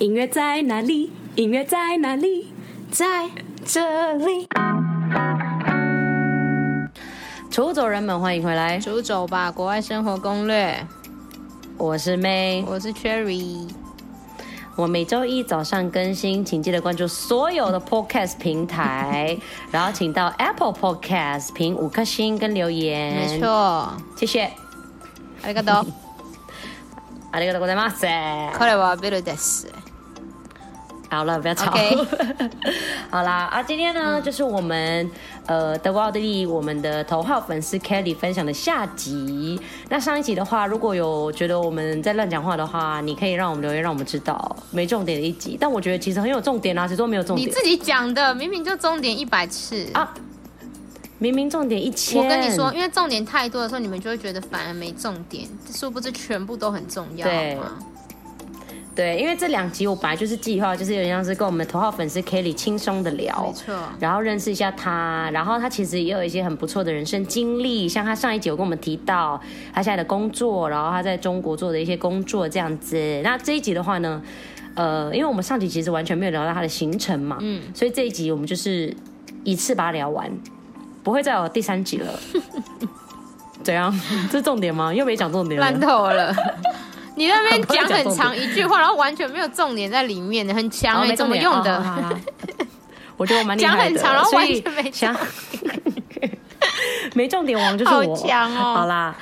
[0.00, 1.12] 音乐在哪里？
[1.36, 2.52] 音乐在哪里？
[2.90, 3.30] 在
[3.64, 4.48] 这里。
[7.48, 8.80] 出走人们，欢迎回来！
[8.80, 10.84] 出走吧，国外生活攻略。
[11.78, 13.68] 我是 May，我是 Cherry。
[14.74, 19.38] 我每周一早上更新，请记得关注所有的 Podcast 平台，
[19.70, 23.14] 然后请到 Apple Podcast 评五颗星跟留言。
[23.14, 24.50] 没错，谢谢。
[25.44, 25.92] ありがとう。
[27.30, 28.06] ありがとうございます。
[28.58, 29.68] これはビルです。
[31.14, 31.72] 好了，不要吵。
[33.08, 35.08] 好啦，啊，今天呢，嗯、就是我们
[35.46, 39.60] 呃德国奥地利我们的头号粉丝 Kelly 分享的下集。
[39.88, 45.56] 那上一集的话，如果有觉得我们在乱讲话的话，你可以让我们留言，让我们知道没重点的一集。
[45.60, 47.48] 但我觉得其实很有重点啊，谁说没有重点？
[47.48, 50.12] 你自己讲的，明明就重点一百次啊，
[51.18, 52.20] 明明重点一千。
[52.20, 57.24] 我跟你说，因为重点太多的时候，你们就会觉得反而没重点，殊不知全部都很重要。
[57.26, 57.56] 对。
[58.94, 69.40] 对，因为这两集我本来就是计划，就是有点像是跟我们头号粉丝 Kelly 轻松的聊，没错，然后认识一下他，然后他其实也有一些很不错的人生经历，像他上一集有跟我们提到
[69.72, 73.20] 他现在的工作，然后他在中国做的一些工作这样子。
[73.24, 74.22] 那这一集的话呢，
[74.74, 78.94] 呃，因为我们上集其实完全没有聊到他的行程嘛，嗯，所以这一集我们就是
[79.42, 80.30] 一次把它聊完，
[81.02, 82.12] 不会再有第三集了。
[83.64, 83.92] 怎样？
[84.30, 84.94] 这是重点吗？
[84.94, 86.32] 又没讲重点，烂透了。
[87.16, 91.76] 你那边讲很长 一句话，然后完全没有重点在里面，很强哎、欸，怎么用的？
[91.78, 92.16] 哦、
[93.16, 93.96] 我觉得我蛮厉害的。
[93.98, 95.16] 讲很长，然后完全没讲，
[97.14, 97.98] 没重点王就是我。
[97.98, 98.74] 好强哦！
[98.74, 99.14] 好啦，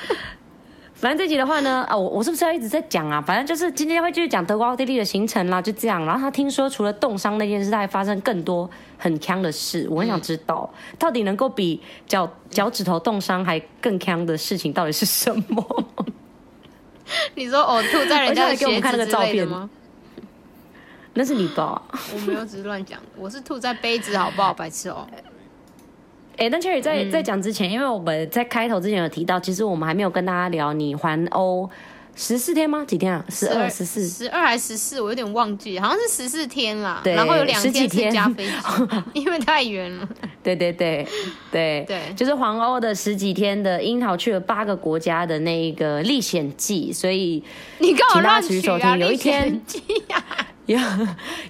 [0.94, 3.20] 反正这集的话呢，啊，我我是不是要一直在讲啊？
[3.20, 6.02] 反正就是今天会继续讲德国奥地利的行程啦，就这样。
[6.06, 9.86] 然后他听说除了冻伤那件事，他还发生更多很强的事。
[9.90, 15.84] 我很想知道，嗯、到底能够比脚脚趾头冻伤还更强的事情到底是什么？
[17.34, 19.68] 你说呕吐在人家的鞋子之类的吗？
[21.14, 21.80] 那是你吧？
[22.14, 22.98] 我没有，只是乱讲。
[23.16, 24.54] 我是吐在杯子，好不好？
[24.54, 25.06] 白痴哦。
[26.38, 31.68] 哎，那 Cherry 在在讲之前，因为我们在开头之前有提到，其实我们还没有跟大家聊你环欧。
[32.14, 32.84] 十四天吗？
[32.86, 33.24] 几天啊？
[33.30, 35.00] 十二、十四、十二还是十四？
[35.00, 37.00] 我有点忘记，好像是十四天啦。
[37.02, 38.52] 对，然后有两天是加飞机，
[39.14, 40.08] 因为太远了。
[40.42, 41.06] 对对对
[41.50, 47.42] 对对，就是黄欧的十几天的樱桃去了八个国家的那一个历险记，所以
[47.78, 48.96] 你跟我乱取啊！
[48.96, 49.60] 有一天，
[50.66, 50.78] 有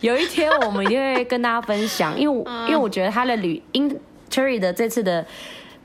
[0.01, 3.99] 有一天我们一定会跟大家分享，因为、嗯、因为我觉得他的旅英
[4.31, 5.27] Cherry 的这次的。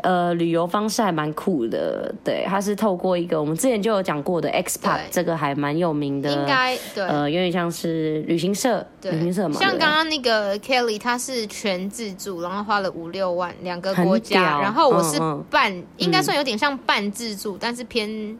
[0.03, 9.11] 呃，旅游方式还蛮酷的，对，它是透过一个我们之前就有讲过的 Expat，这个还蛮有名的，应该对，呃，有点像是旅行社，对。
[9.11, 9.59] 旅行社嘛。
[9.59, 15.19] 像刚刚那个 Kelly，他是全自助，然后花了五六万，两个国家，然后我是
[15.49, 15.79] 半，嗯。
[15.79, 18.37] 嗯、应该算有点像半自助，嗯、但是偏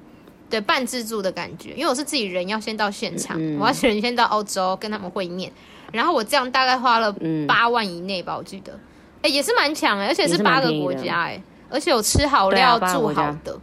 [0.50, 5.51] 对半自助的感觉，因为我是自己人，要先到现场，嗯、我要人先到欧洲跟他们会面，
[5.91, 7.12] 然后我这样大概花了
[7.47, 8.72] 八万以内吧，我记得。
[9.28, 13.60] 哎，也是蛮强哎，而且是八个国家哎，而且有吃好料、啊、住好的，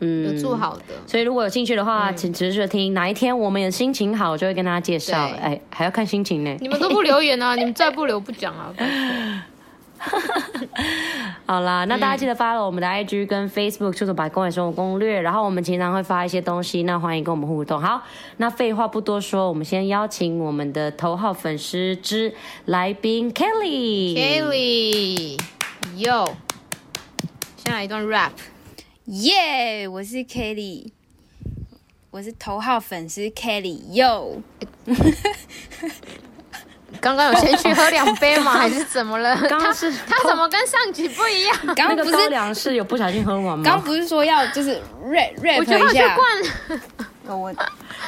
[0.00, 0.82] 嗯，有住好的。
[1.06, 2.92] 所以如果有兴趣的话，请持续听。
[2.92, 5.16] 哪一天我们有心情好，就会跟大家介绍。
[5.40, 6.56] 哎对，还要看心情呢。
[6.60, 7.54] 你们都不留言啊？
[7.56, 8.74] 你们再不留不讲啊？
[11.46, 15.20] 好啦，那大家记得 follow 我们的 IG 跟 Facebook，就是百公园生活攻略。
[15.20, 17.80] 然后我们经常会发一些东西，那欢迎跟我们互动。
[17.80, 18.02] 好，
[18.36, 22.34] 那废话不多说，我们先邀请我们的头号粉丝之
[22.66, 24.14] 来宾 Kelly。
[25.98, 26.32] Kelly，Yo，
[27.56, 28.32] 先来一段 rap。
[29.06, 30.88] 耶，yeah, 我是 Kelly，
[32.10, 34.42] 我是头号粉丝 Kelly，Yo。
[37.00, 38.52] 刚刚有先去喝两杯吗？
[38.58, 39.36] 还是怎么了？
[39.48, 41.56] 刚刚是他，他怎么跟上集不一样？
[41.74, 43.62] 刚刚不是高粱是有不小心喝完吗？
[43.64, 46.16] 刚不是说要就是 rap rap 一下？
[47.28, 47.52] 我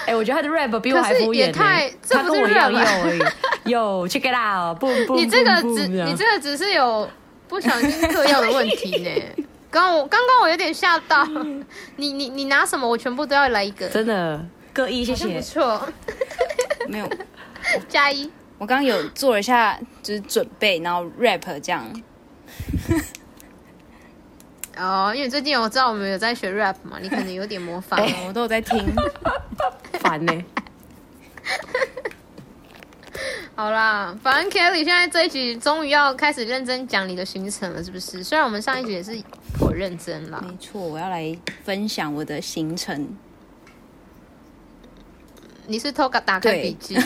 [0.06, 1.52] 哎，我觉得他的 rap 比我还敷衍。
[1.52, 2.72] 太，这不是 rap
[3.04, 3.20] 而已。
[3.70, 7.08] 有 check it out，不不，你这个只你这个只是有
[7.48, 9.10] 不小心嗑药的问题呢。
[9.70, 11.26] 刚我刚刚我有点吓到。
[11.96, 12.88] 你你你拿什么？
[12.88, 13.88] 我全部都要来一个。
[13.88, 14.40] 真的
[14.72, 15.34] 各一，谢谢。
[15.34, 15.88] 不错。
[16.86, 17.10] 没有
[17.88, 18.30] 加一。
[18.58, 21.84] 我刚刚有做了一下，就是准备，然后 rap 这样。
[24.76, 28.94] 哦，因为最近我知道我们有在学 rap 嘛，你可能有点模仿，欸、 我都有在听。
[30.00, 30.44] 烦呢、欸。
[33.56, 38.22] 好啦，反正 Kelly 现在这一集终于要开始认真讲你的行程了，是不是？
[38.22, 39.20] 虽然我们上一集也是
[39.52, 40.40] 颇认真啦。
[40.46, 43.16] 没错，我要来分享我的行程。
[45.66, 46.96] 你是偷个打开笔记？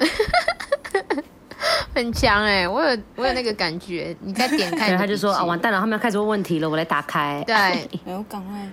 [1.94, 4.16] 很强哎、欸，我有我有那个感觉。
[4.20, 7.42] 你再点开，他就说啊，完蛋了，他们要开始问问题了，我来打开。
[7.46, 7.54] 对，
[8.04, 8.68] 我赶快。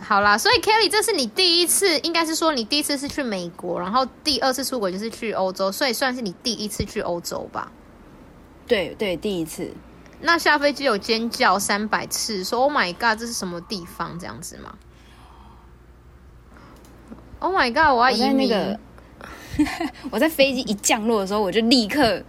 [0.00, 7.70] 好啦，所以 Kelly，这是你第一次，应该是说你第一次是去美国，然后第二次出国就是去欧洲，所以算是你第一次去欧洲吧？
[8.66, 9.72] 对对，第一次。
[10.22, 14.18] 那下飞机有尖叫三百次，说 “Oh my god”，这是什么地方？
[14.18, 14.74] 这样子吗
[17.38, 18.48] ？Oh my god，我要移民。
[18.48, 18.80] 那个，
[20.10, 22.22] 我在飞机一降落的时候，我就立刻，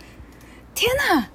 [0.74, 1.28] 天哪，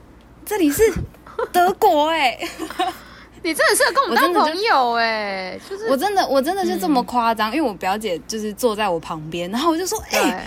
[0.45, 0.83] 这里是
[1.53, 2.49] 德国哎、欸！
[3.43, 10.47] 你真的是跟我们当朋友哎，就是我真的我真的是这么夸张，嗯、因为我表姐就是坐在我旁边，然后我就说：“哎、欸，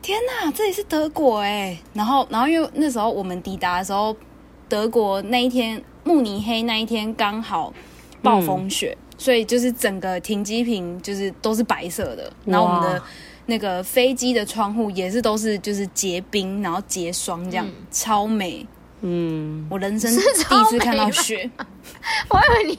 [0.00, 4.16] 天哪，这里是德国哎！”然后然后因为那时候我们抵达的时候，
[4.68, 7.72] 德国那一天慕尼黑那一天刚好
[8.22, 13.02] 暴风雪，嗯、所以就是整个停机坪就是都是白色的，然后我们的
[13.46, 18.66] 那个飞机的窗户也是都是就是结冰，然后结霜这样，嗯、超美。
[19.00, 21.50] 嗯，我人生第一次看到雪，
[22.30, 22.78] 我以为你，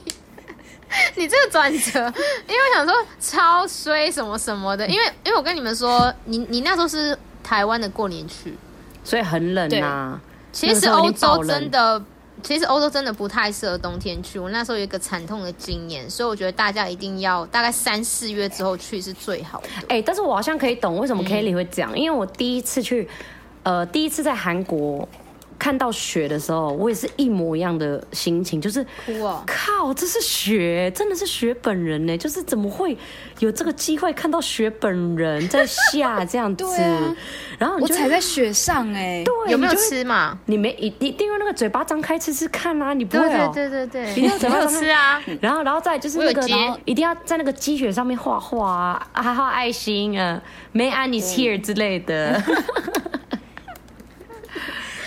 [1.16, 2.00] 你这个转折，
[2.48, 8.56] 因为我想说超衰什么什么的，因为因为我跟你们说，你你那时候是台湾的过年去，
[9.04, 10.18] 所以很冷啊。
[10.50, 12.02] 其实欧洲真的，
[12.44, 14.38] 其实欧洲真的不太适合冬天去。
[14.38, 19.68] 我那时候有一个惨痛的经验，所以我觉得大家一定要大概三四月之后去是最好的。
[19.88, 23.08] 哎、欸，但是我好像可以懂为什么 Kelly 会讲，嗯、因为我第一次去，
[23.62, 25.08] 呃，第一次在韩国。
[25.64, 32.14] 看到雪的时候，我也是一模一样的心情，就是哭啊靠，这是雪，真的是雪本人呢！
[32.18, 32.94] 就是怎么会
[33.38, 36.64] 有这个机会看到雪本人在下这样子？
[36.78, 37.16] 啊、
[37.58, 40.38] 然后你就我踩在雪上哎，对，有没有吃嘛？
[40.44, 42.92] 你没一一定用那个嘴巴张开吃吃看啊！
[42.92, 45.18] 你不会、喔、对对对对，一定要 嘴巴吃啊！
[45.40, 50.42] 然后然后再就是那个，然后一定要在那个积雪上面画画啊，还画爱心啊
[50.74, 52.42] ，May I is here 之类的。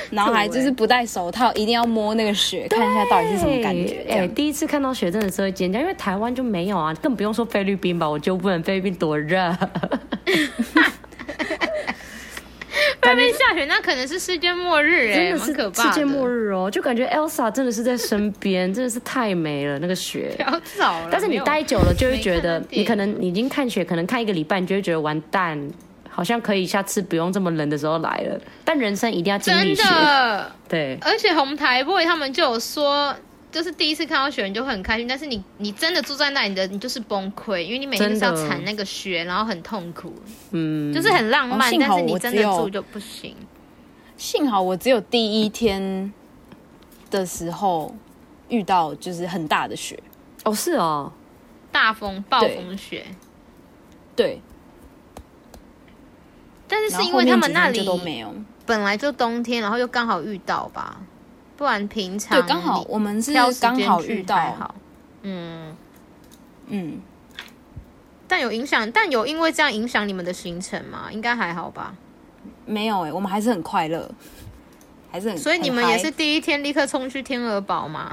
[0.09, 4.06] 然后还就是不戴手套，一定要摸那个雪，看一下到底是什么感觉。
[4.09, 9.56] 哎、欸，第一次看到雪真的是会尖叫，因为台湾就没有啊，更不用说菲律宾吧，我就问菲律宾多热。
[13.01, 20.33] 菲律宾下雪那可能是世界末日哎、欸，真的是可怕，世界末日哦，就感觉 Elsa 真的是在身边，真的是太美了那个雪。
[20.36, 25.69] 不要走了，但是你待久了就会觉得，你可能你已经看雪，可能看一个礼拜，你就会觉得完蛋。
[26.17, 28.41] 好像可以，下次不用这么冷的时候来了。
[28.65, 29.83] 但人生一定要经历雪。
[29.83, 30.97] 真的，对。
[30.99, 33.15] 而且红台 boy 他们就有说，
[33.51, 35.07] 就是第一次看到雪，人就会很开心。
[35.07, 40.11] 但是你你真的住在那里的，你就是崩溃，因为你每天都是要铲那个雪，然后很痛苦。
[40.49, 43.35] 嗯，就是很浪漫，但是你真的住就不行。
[44.17, 46.11] 幸好我只有第一天
[47.11, 47.95] 的时候
[48.49, 49.99] 遇到就是很大的雪。
[50.45, 51.13] 哦，是哦，
[51.71, 53.05] 大风暴风雪。
[54.15, 54.41] 对。
[56.67, 58.33] 对但是是因为他们那里都没有，
[58.65, 60.99] 本来就冬天，然后又刚好遇到吧，
[61.55, 64.75] 不然平常对刚好我们是刚好遇到，好，
[65.21, 65.75] 嗯
[66.67, 66.99] 嗯，
[68.27, 71.07] 但有影响，但有因为这样影响你们的行程吗？
[71.11, 71.95] 应该还好吧？
[72.65, 74.09] 没有哎、欸，我们还是很快乐，
[75.09, 78.11] 还是很，所以你们也是第一天立刻冲去天鹅堡吗？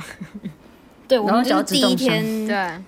[1.09, 2.81] 对，我们就是第一天，对，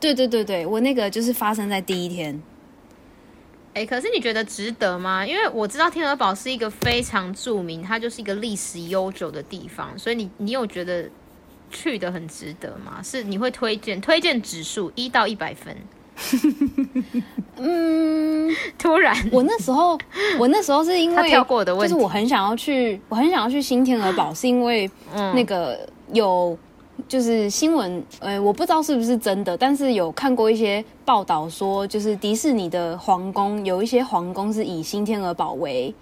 [0.00, 2.42] 对对对对，我那个就是发生在第一天。
[3.74, 5.26] 哎、欸，可是你觉得值得吗？
[5.26, 11.10] 因为我知道天鹅堡是一个非常著名，它就是一个历史悠久的地方，所以你你有觉得
[11.70, 13.02] 去的很值得吗？
[13.02, 15.76] 是你会推荐推荐指数一到一百分？
[17.58, 18.48] 嗯，
[18.78, 19.98] 突然，我那时候
[20.38, 26.56] 我那时候是因 为跳过的问题，就是我很想要去，我很想要去新天鹅堡，是因为那个有。
[27.06, 35.94] 就是新闻，呃，我不知道是不是真的，但是有看过一些报道说，就是迪士尼的皇宫有一些皇宫是以新天鹅堡为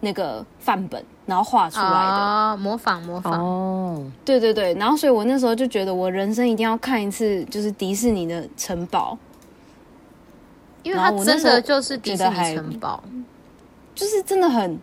[0.00, 3.40] 那个范本，然后画出来的，啊，模仿模仿。
[3.40, 9.16] 哦，对对对，然后所以我那时候就觉得，我人生一定要看一次，就是迪士尼的城堡，
[10.82, 13.02] 因为它真的就是迪士尼城堡，
[13.94, 14.78] 就是真的很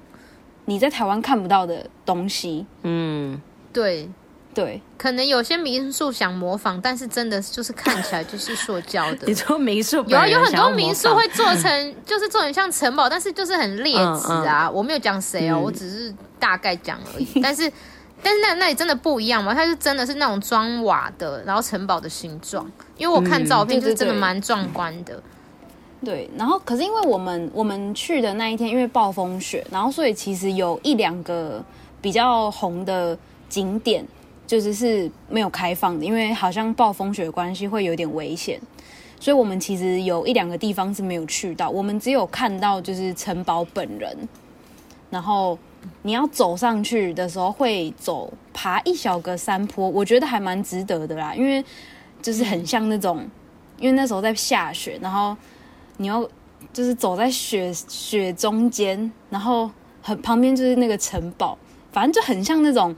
[0.63, 2.65] 你在台湾看不到的东西。
[2.84, 3.39] 嗯，
[3.72, 4.10] 对。
[4.55, 9.27] 对，可能有些民宿想模仿，但是真的就是看起来就是塑胶的。
[9.27, 14.67] 你说民宿有啊，有很多民宿会做成， 就是做成像城堡，但是就是很劣质啊。
[14.67, 17.27] 嗯嗯、我没有讲谁哦，嗯、我只是大概讲而已。
[17.43, 17.69] 但是，
[18.24, 19.53] 但是那那里真的不一样嘛？
[19.53, 22.65] 它是真的是那种砖瓦的，然后城堡的形状。
[22.95, 25.15] 因为我看照片，就是真的蛮壮观的。
[25.15, 25.21] 嗯、
[26.05, 31.62] 对，对，对，对，然后可是因为我们我们去的那一天，因为暴风雪，然后所以其实有一两个
[32.01, 33.17] 比较红的
[33.50, 34.07] 景点。
[34.47, 38.59] 就是是没有开放的，因为好像暴风雪关系会有点危险，
[39.19, 44.15] 所以我们其实有一两个地方是没有去到，我们只有看到就是城堡本人，
[45.09, 45.57] 然后
[46.03, 51.63] 你要走上去的时候会走爬一小个山坡，我觉得还蛮值得的啦，因为
[52.21, 53.27] 就是很像那种
[53.79, 55.35] 因为那时候在下雪，然后
[55.97, 56.27] 你要
[56.73, 59.69] 就是走在雪雪中间，然后
[60.01, 61.57] 很旁边就是那个城堡，
[61.91, 62.95] 反正就很像那种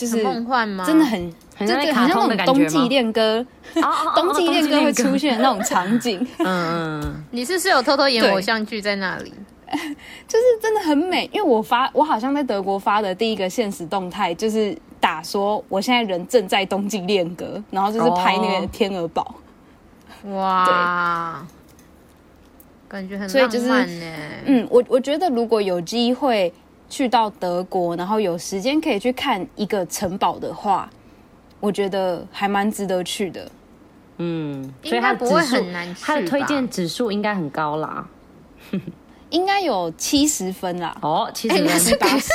[0.00, 0.84] 就是梦幻吗？
[0.86, 2.52] 真的很很像卡通的感觉？
[2.52, 3.44] 冬季恋歌，
[4.16, 6.26] 冬季恋歌会出现的那种场景。
[6.38, 9.32] 嗯 嗯，你是不是有偷偷演偶像剧在那里？
[10.26, 19.34] 就是真的很美，因为我发我好像在德国发的第一个现实动态，就是打说我现在人正在冬季恋歌，然后就是拍那个天鹅堡。
[20.24, 21.46] 哇，
[22.88, 23.52] 感觉很浪漫呢。
[23.54, 24.12] 就是、
[24.46, 26.52] 嗯，我我觉得如果有机会
[26.90, 30.90] 去到德国，然后有时间可以去看一个城堡的话，
[31.60, 33.50] 我觉得还蛮值得去的。
[34.18, 38.06] 嗯，所以它不会很难去，它的推荐指数应该很高啦。
[39.30, 42.28] 应该有七十分啦，哦，七十分， 七八十，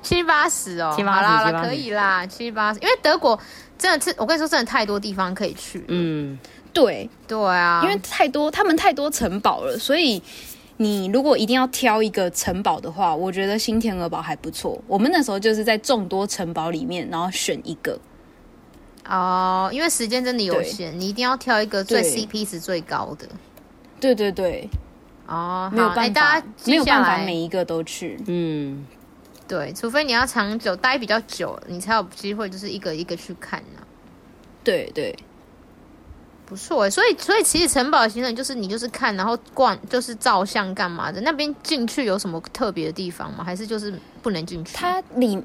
[0.00, 3.38] 七八十哦，好啦好啦，可以啦，七八十，因为德国
[3.76, 5.84] 真的是，我跟你说，真的太多地方可以去。
[5.88, 6.38] 嗯，
[6.72, 7.10] 对。
[7.26, 10.22] 对啊，因为太多，他们太多城堡了，所以
[10.76, 14.82] 你如果一定要挑一个城堡的话，我觉得新天鹅堡还不错。
[14.86, 17.98] 我们那时候就是在众多城堡里面，然后选一个。
[19.04, 23.28] 哦，因为时间真的有限，你一定要挑一个最 CP 值最高的。
[24.00, 24.68] 对对对。
[25.26, 28.18] 哦，没有办法，欸、大家没有办法每一个都去。
[28.26, 28.84] 嗯，
[29.48, 33.86] 对，除非你要长久待比较久，你才有机会，就是一个一个去看呢、啊。
[34.64, 35.16] 对对，
[36.44, 41.20] 不错哎，所以所以其实城堡行程就是你就是看，然后逛，就是照相干嘛的。
[41.20, 43.42] 那边进去有什么特别的地方吗？
[43.44, 44.76] 还是就是不能进去？
[44.76, 45.42] 它里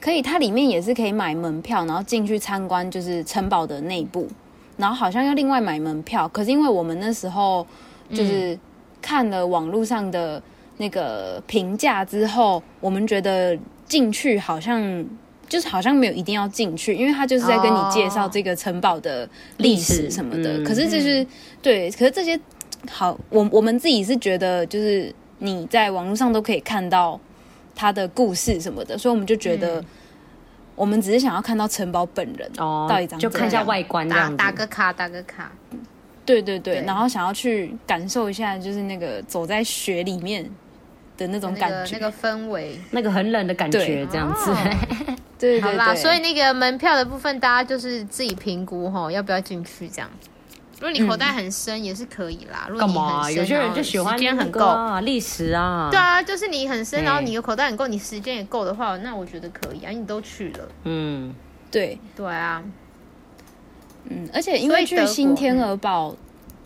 [0.00, 4.28] 可以，它里面也是可以买门票，然后进去参观，就是城堡的内部。
[4.76, 7.66] 然后好像要另外买门票，可是因为我们那时候
[8.10, 8.54] 就是。
[8.54, 8.60] 嗯
[9.02, 10.40] 看了网络上的
[10.76, 15.04] 那个评价之后，我们觉得进去好像
[15.52, 19.28] 就是好像没有一定要进去，因为他就是在跟你介绍这个城堡的
[19.58, 20.64] 历史什么的。
[20.64, 21.26] 可是就是
[21.60, 22.40] 对，可是这些
[22.90, 27.20] 好，我我们自己是觉得就是你在网络上都可以看到
[27.74, 29.84] 他的故事什么的，所以我们就觉得
[30.74, 35.52] 我们只是想要看到城堡本人哦，到底长就看一下外观，打打个卡，打个卡。
[36.24, 40.48] 对对对，对，然后想要去感受一下，就是那个走在雪里面
[41.22, 44.50] 的那种感觉，那个、那个氛围，那个很冷的感觉，这样子。
[44.50, 44.56] 哦、
[45.38, 50.10] 对， 对，对，好啦，所以那个门票的部分，大家就是自己评估哈，要不要进去这样。
[50.80, 52.66] 如果你口袋很深，嗯、也是可以啦。
[52.68, 53.30] 如果你很深，干嘛？
[53.30, 55.88] 有些人就喜欢时间很够啊，历史啊。
[55.92, 59.90] 对啊，就是你很深，然后你的口袋很够，你时间也够的话，那我觉得可以啊。
[59.90, 61.32] 你都去了，嗯，
[61.70, 62.60] 对对啊。
[64.10, 66.12] 嗯，而且因为去新天鹅堡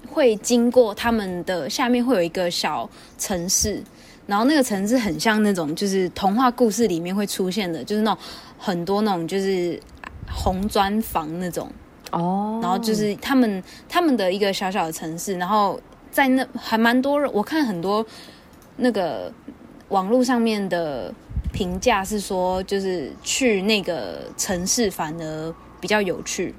[0.08, 3.82] 会经过他们的下面会有一个小城市，
[4.26, 8.20] 然后那个城市很像那种就是童话故事里面会出现的，就是那种
[8.58, 9.80] 很多那种就是
[10.30, 11.70] 红砖房那种
[12.10, 15.80] 哦，然后就是他们他们的一个小小的城市，然后
[16.10, 18.04] 在那还蛮多人，我看很多
[18.76, 19.32] 那个
[19.88, 21.12] 网络上面的
[21.52, 26.54] 评价是说，就是去那个城市反而比较有趣。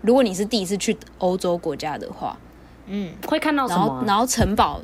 [0.00, 2.36] 如果你是第一次去欧洲国家的话，
[2.86, 3.86] 嗯，会看到什么？
[3.86, 4.80] 然后，然后城堡，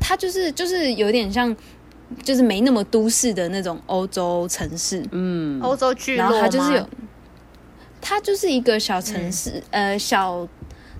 [0.00, 1.54] 它就是就是有点像，
[2.22, 6.88] 就是没那么都市的那种欧洲城市，嗯，欧洲聚落，然后它就是有，
[8.00, 10.46] 它就是一个小城市，嗯、呃，小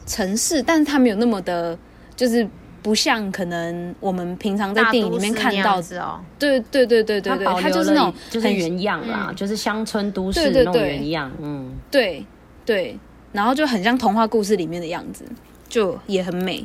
[0.06, 1.78] 城市，但是它没有那么的，
[2.14, 2.48] 就是
[2.82, 12.24] 不像可能我们平常在电影里面看到的哦，对对对对对对，它就是那种就是原样啦，嗯、就是乡村都市那种原样，嗯，对
[12.64, 12.98] 对。
[13.32, 15.22] 然后就很像童话故事里面的样子，
[15.68, 16.64] 就也很美。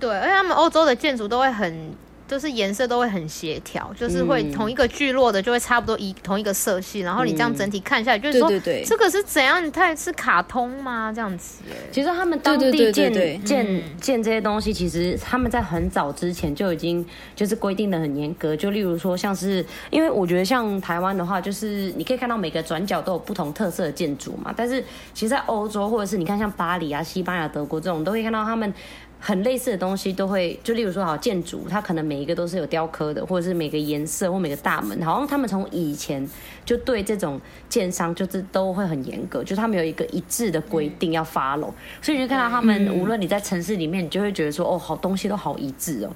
[0.00, 1.94] 对，而且他们欧洲的建筑都会很。
[2.30, 9.60] 就是颜色都会很协调，就是会同一个聚落的就会差不多一同一个色系，然后你这样整体看下来，就是说，对对对，这个是怎样？
[9.72, 11.12] 它也是卡通吗？
[11.12, 11.64] 这样子？
[11.90, 13.12] 其实他们当地建
[13.44, 17.04] 建建这些东西，其实他们在很早之前就已经
[17.34, 18.54] 就是规定的很严格。
[18.54, 24.54] 就例如说，像是因为我觉得像台湾的话，就是你可以看到每个转角都有不同特色的建筑嘛。
[24.56, 24.80] 但是
[25.12, 28.72] 其实，在欧洲或者是你看像巴黎啊、西班牙、德国这种，都会看到他们。
[29.22, 36.26] 很类似的东西都会，就例如说，好建筑，它可能每一个都是有雕刻的，或者是每个颜色或每个大门，好像他们从以前
[36.64, 46.10] 就对这种建商就是都会很严格，就是他们有一个一致的规定要 follow，嗯，所以你就看到他们，无论你在城市里面，你就会觉得说，哦，好东西都好一致哦，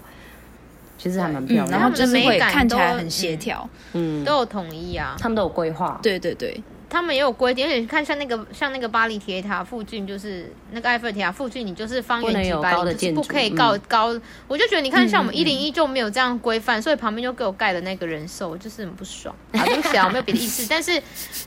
[0.96, 6.58] 其实还蛮漂亮，然后就是会看起来很协调，嗯，都有统一啊，他们都有规划，对对对。
[6.88, 14.19] 他们也有规定，而且你看像那个像那个巴黎铁塔附近，就是那个埃菲尔铁塔附近，你就是方圆几百里就是不可以高高。
[14.47, 19.35] 我就觉得你看，像我们一零一就没有这样规范，所以旁边就给我盖的那个人寿，就 是很不爽。
[19.55, 20.93] 好，对不起啊，我没有别的意思，但是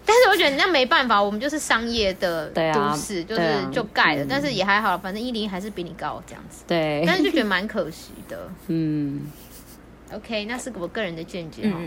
[0.06, 3.42] 但是我觉得人家没办法，我们就是商业的都市，就是
[3.72, 6.64] 就盖了，但是也还好，反正一零一还是比你高这样子。
[6.68, 8.50] 对，但是就觉得蛮可惜的。
[8.68, 9.28] 嗯
[10.12, 11.78] ，OK，那是我个人的见解哈。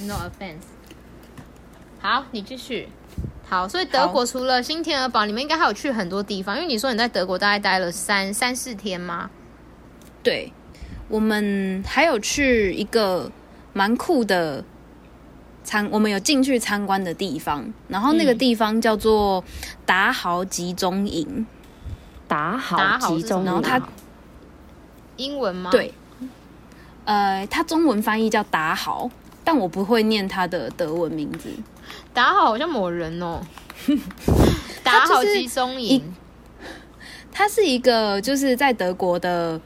[0.00, 0.75] No offense。
[2.00, 2.88] 好，你继续。
[3.48, 9.30] 好，所以德国除了新天鹅堡，你们应该还有去很多地方，因为你说你在德国大概待了三三四天吗？
[10.22, 10.52] 对，
[11.08, 13.30] 我们还有去一个
[13.72, 14.64] 蛮酷的
[15.62, 19.44] 参，我们有进去参观的地方，然后那个地方叫做
[19.84, 21.46] 达豪集中营。
[22.28, 23.80] 达豪集中营，然后它
[25.16, 25.70] 英文吗？
[25.70, 25.94] 对，
[27.04, 29.08] 呃，它中文翻译叫达豪，
[29.44, 31.48] 但我不会念它的德文名字。
[32.12, 33.40] 达豪好像某人哦，
[34.82, 36.14] 打好集中营，
[37.32, 39.60] 他是一个就是在德国的，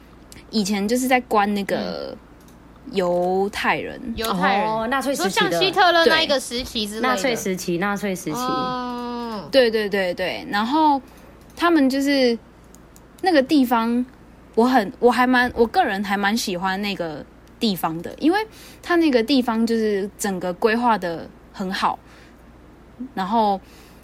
[0.51, 2.17] 以前就是在关那个
[2.93, 8.39] 犹太人，犹太人，纳粹时期，像希特勒那一个时期之类的，纳粹时期，纳粹时期，
[9.53, 11.01] 对对对对，然后
[11.55, 12.37] 他们就是
[13.23, 14.05] 那个地方，
[14.57, 17.25] 我很我还蛮我个人还蛮喜欢那个
[17.61, 18.45] 地方的，因为
[18.83, 21.99] 他那个地方就是整个规划的很好。
[23.15, 23.61] 然后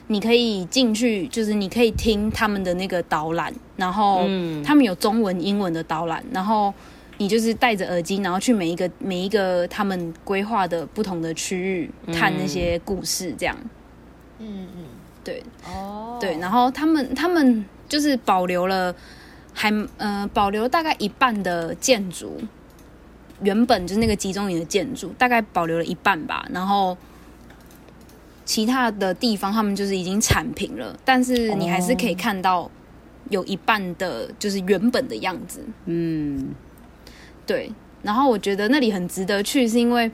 [0.09, 4.21] 你可以进去，就是你可以听他们的那个导览，然后
[4.65, 6.73] 他们有中文、英文的导览，然后
[7.19, 13.57] 你就是戴着耳机，然后去每一个每一个他们规划的不同的区域看那些故事，这样。
[14.39, 14.85] 嗯嗯，
[15.25, 18.95] 对哦，对，然后他们他们就是保留了
[19.53, 22.41] 还呃保留大概一半的建筑，
[23.43, 26.97] 原本就是那个集中营的建筑，大概保留了一半吧，然后。
[28.47, 32.71] 其他的地方他们就是已经铲平了，但是你还是可以看到
[33.29, 35.61] 有一半的，就是原本的样子。
[35.87, 36.55] 嗯，
[37.45, 37.73] 对。
[38.03, 40.09] 然后我觉得那里很值得去，是因为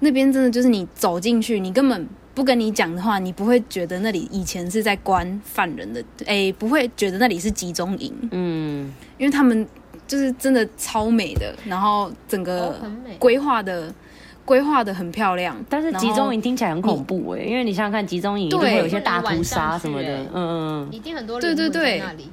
[0.00, 8.14] 那边真的就是你走进去，你根本不跟你讲的话，你不会觉得那里以前是在关犯人的，哎，不会觉得那里是集中营。
[8.32, 9.66] 嗯，因为他们
[10.06, 12.78] 就是真的超美的，然后整个
[13.18, 13.90] 规划的。
[14.50, 22.28] 规划的很漂亮，但是集中营听起来很恐怖哎，因为你想想看，集中营一定会有一些大屠杀什么的，嗯嗯，一定很多人对对对那里。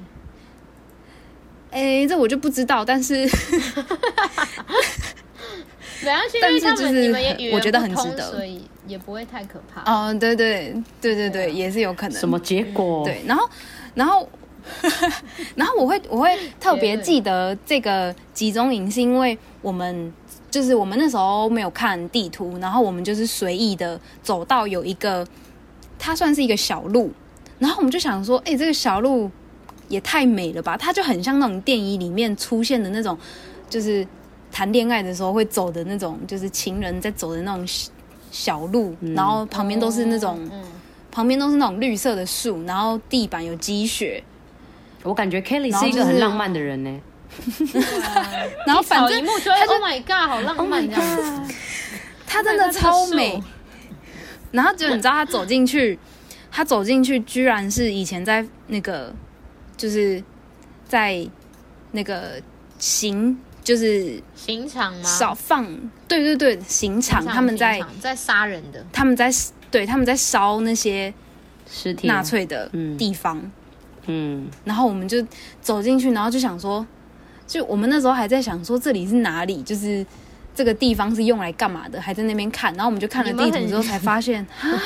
[1.70, 3.30] 哎，这我就不知道，但是，
[6.42, 7.14] 但是就是
[7.54, 9.84] 我觉得很值得，所以也不会太可怕。
[9.84, 12.20] 哦，对对对对对，也是有可能。
[12.20, 13.06] 什么结果？
[13.06, 13.48] 对，然后
[13.94, 14.28] 然后
[15.54, 20.12] 然后我会我会特别记得这个集中营，是因为我们。
[20.50, 25.28] 就是我们那时候没有看地图，然后我们就是随意的走到有一个，
[26.00, 27.12] 它算是一个小路，
[27.60, 29.30] 然后我们就想说，哎、欸，这个小路
[29.90, 30.78] 也太美了吧！
[30.78, 33.18] 它就很像那种电影里面出现的那种，
[33.70, 34.08] 就是
[34.52, 37.68] 谈恋爱的时候会走的那种，就是情人在走的那种
[38.32, 40.50] 小路，然后旁边都是那种，
[41.12, 44.24] 旁边都是那种绿色的树，然后地板有积雪。
[45.04, 47.00] 我感觉 Kelly 是一个很浪漫的人呢。
[48.66, 51.02] 然后反正他就 Oh my God，好浪漫这样
[51.46, 51.54] 子，
[52.26, 53.42] 他真的超美。
[54.52, 56.00] 然后就你知道，他走进去，
[56.50, 59.14] 他走进去，居然是以前在那个，
[59.76, 60.24] 就是
[60.88, 61.28] 在
[61.92, 62.42] 那个
[62.80, 65.04] 刑，就是刑场吗？
[65.04, 65.66] 少放，
[66.08, 69.30] 对对对，刑场，他们在在杀人的，他们在
[69.70, 71.14] 对，他们在烧那些
[71.70, 73.52] 尸体纳粹的地方。
[74.06, 75.26] 嗯，然后我们就
[75.62, 76.86] 走进去，然后就想说。
[77.48, 80.06] 就我们那时候还在想说，这里是哪里，就是
[80.54, 82.74] 这个地方是用来干嘛的，还在那边看。
[82.74, 84.46] 然后我们就看了地图之后才发现，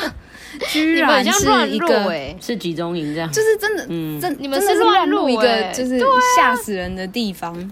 [0.69, 5.99] 居然是一个是集中营这样，就是真的，嗯，真你们是乱入一个就是
[6.37, 7.71] 吓死人的地方，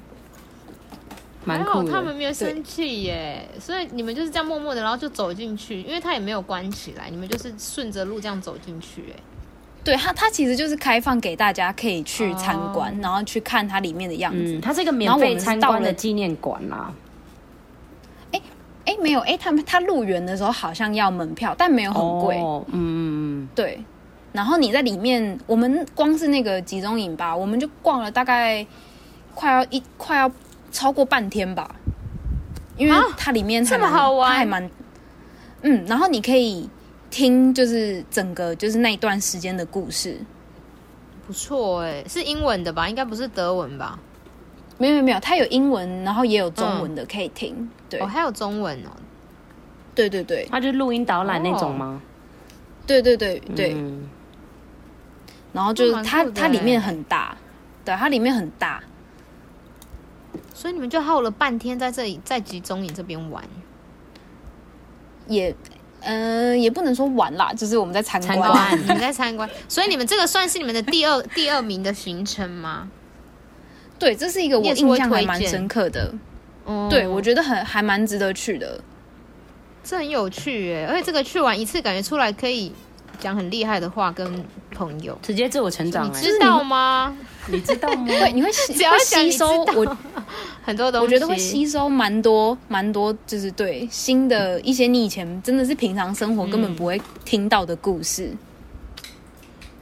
[1.46, 1.92] 蛮酷的。
[1.92, 9.20] 他们没有生气耶，所以你们就是这样默默的，然后就走进去，因为他也没有关起来，你们就是顺着路这样走进去，哎。
[9.82, 13.04] 对它，它其实就是开放给大家可以去参观，oh.
[13.06, 14.54] 然后去看它里面的样子。
[14.54, 16.94] 嗯、它是一个免费参观的纪念馆啦。
[18.32, 18.42] 哎
[18.86, 22.38] 哎，没有哎，他们他入园的时候好像要门票，但没有很贵。
[22.38, 22.64] Oh.
[22.72, 23.84] 嗯对。
[24.34, 28.66] 然后你在里面，我们光是那个集中营吧，我们就逛了大概
[29.34, 30.30] 快要一快要
[30.72, 31.74] 超过半天吧，
[32.78, 34.70] 因为它里面这么好玩，它还蛮
[35.62, 36.70] 嗯，然后你可以。
[37.10, 40.18] 听，就是整个就是那一段时间的故事，
[41.28, 42.88] 不错哎，是英文的吧？
[42.88, 44.00] 应该不是德文吧？
[44.78, 47.70] 没有没有没有，它有英文，然后也有中文的可以听。
[47.90, 48.90] 对，哦，还有中文哦。
[49.94, 52.02] 对对对，它就是录音导览那种吗？
[52.88, 53.74] 对对对对。
[53.74, 54.08] 嗯、
[55.52, 57.36] 然后就是它它里面很大，
[57.84, 58.82] 对，它里面很大。
[60.54, 63.44] 所以你们就耗了半天在这里，在集中营这边玩，
[65.28, 65.54] 也，
[66.02, 69.50] 呃，也不能说玩啦，就是我们在参观，观 你们在参观。
[69.68, 72.88] 所以你们这个算是你们的第二 第二名的行程吗？
[73.98, 76.14] 对，这是一个我印象还蛮深刻的。
[76.66, 78.80] 哦，对，我觉得很还蛮值得去的，
[79.84, 82.72] 这很有趣耶，而且这个去完一次，感觉出来可以
[83.20, 87.14] 讲很厉害的话跟朋友，直接自我成长，你知道吗？
[87.48, 88.06] 你知道吗？
[88.08, 89.98] 对，你会只要吸收我
[90.70, 98.28] 很多东西，我觉得会吸收蛮多蛮多，就是对新的一些你以前真的是平常生活根本不会听到的故事。
[98.28, 98.38] 嗯、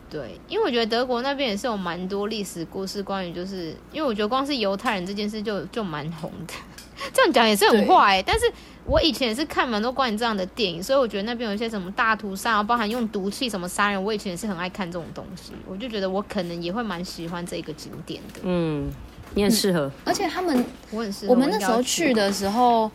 [0.10, 6.54] 对，因为我觉得德国那边也是有蛮多历史故事，关于就是因为我觉得光是犹太人这件事就就蛮红的。
[7.14, 8.52] 这样讲也是很坏、欸，但是
[8.84, 18.40] 我以前也是看蛮多关于这样的电影，所以我觉得那边有一些什么大屠杀啊，包含用毒气什么杀人，我以前也是很爱看这种东西，我就觉得我可能也会蛮喜欢这个景点的。
[18.42, 18.90] 嗯，
[19.34, 21.34] 你很适合、嗯，而且他们我很适合。
[21.34, 22.90] 我们那时候去的时候，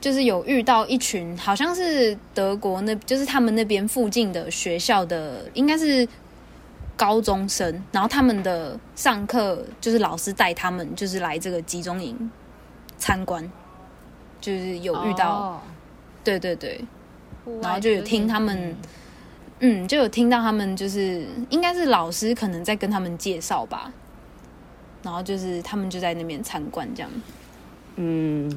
[0.00, 6.06] 就是有遇到一群好像是德国那，就是他们那边附近的学校的，应该是
[6.96, 12.30] 高中生，然后他们的上课就是老师带他们，就是来这个集中营。
[12.96, 13.50] 参观，
[14.40, 15.60] 就是有遇到，oh.
[16.22, 16.80] 对对对，
[17.60, 18.74] 然后就有听他们，
[19.58, 23.92] 嗯，就有听到他们，就是应该是老师可能在跟他们介绍吧，
[25.04, 27.10] 然后就是他们就在那边参观这样，
[27.94, 28.50] 嗯，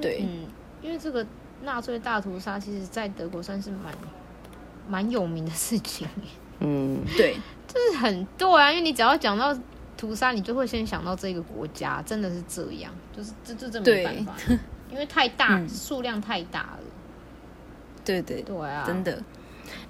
[0.00, 0.46] 对，嗯，
[0.80, 1.26] 因为这个
[1.64, 3.92] 纳粹大屠杀，其实在德国算是蛮
[4.88, 6.06] 蛮有名的事情，
[6.60, 7.34] 嗯，对，
[7.66, 9.52] 就是很对啊，因为你只要讲到。
[10.00, 14.32] 屠杀，你就会先想到这个国家，真的是这样，就是这这这没办法，
[14.92, 16.78] 因为太大，数、 嗯、量太大了。
[18.04, 18.40] 对对。
[18.42, 19.20] 对啊，真的。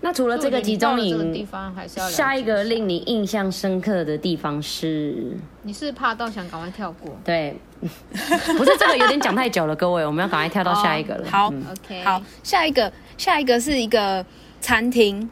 [0.01, 5.37] 那除了这个集中营地方，还是要下一个令你印象深刻的地方是？
[5.63, 7.17] 你是怕到想赶快跳过？
[7.25, 11.27] 对， 不是这个有点讲太久了，各位，我们要赶快跳到下一个了。
[11.27, 14.25] 哦、好、嗯、，OK，好，下一个，下一个是一个
[14.61, 15.29] 餐厅，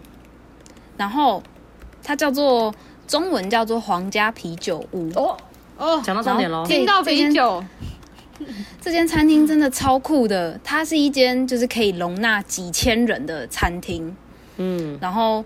[0.96, 1.42] 然后
[2.02, 2.74] 它叫做。
[3.06, 5.36] 中文叫做皇家啤酒屋哦
[5.76, 7.62] 哦，讲到重点喽，听到啤酒，
[8.80, 14.16] 这间餐厅真的超酷的，它是一间就是可以容纳几千人的餐厅，
[14.56, 15.44] 嗯，然后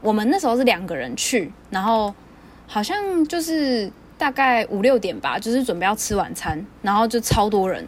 [0.00, 2.14] 我们那时候是两个人去，然后
[2.66, 7.86] 好像就是大概五六点吧，就是准备要吃晚餐，然后就超多人，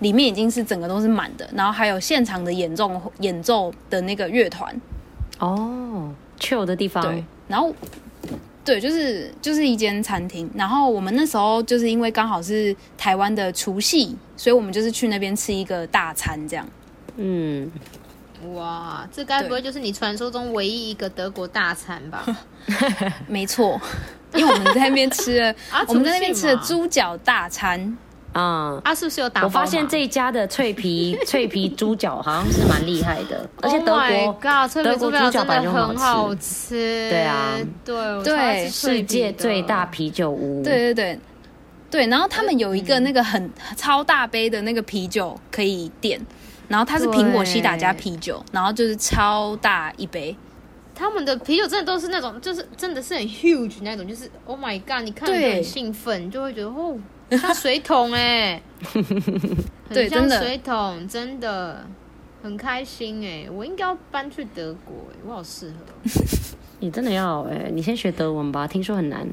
[0.00, 4.74] 里面已经是整个都是满的，然后还有现场的演奏演奏的那个乐团，
[5.38, 7.74] 哦，chill 的地方，对，然后。
[8.62, 10.48] 对，就是就是一间餐厅。
[10.54, 16.64] 然后我们那时候就是因为刚好是台湾的除夕，所以我们就是去那边吃一个大餐，这样。
[17.16, 17.68] 嗯，
[18.54, 22.24] 哇，这该不会就是你传说中唯一一个德国大餐吧？
[23.28, 23.80] 没错，
[24.34, 27.96] 因为我们在那边吃了， 啊、我们在那边吃了猪脚大餐。
[28.32, 29.42] 啊，啊，是不是有打？
[29.42, 37.10] 我发现这一家的脆皮脆皮猪脚好像是蛮厉害的，而且德国、oh、God, 德国猪脚本来就很好吃。
[37.10, 40.62] 对啊，对对，世界最大啤酒屋。
[40.62, 41.18] 对对对
[41.90, 46.24] 对，然后他们有一个那个很超大杯的那个啤酒可以点，
[46.70, 50.34] 然后它是苹果西打加啤酒，然后就是超大一杯。
[50.94, 56.98] 他们的啤酒真的都是那种，就是真的是很 huge 那种，就是 Oh my God，你看就很兴奋，你就会觉得哦。
[57.30, 58.62] 像水桶哎、欸，
[59.88, 61.86] 对，真的水桶，真的
[62.42, 63.50] 很开心哎、欸！
[63.50, 65.76] 我应该要搬去德国哎、欸，我好适合。
[66.80, 67.70] 你真的要哎、欸？
[67.72, 69.28] 你先学德文吧，听说很难。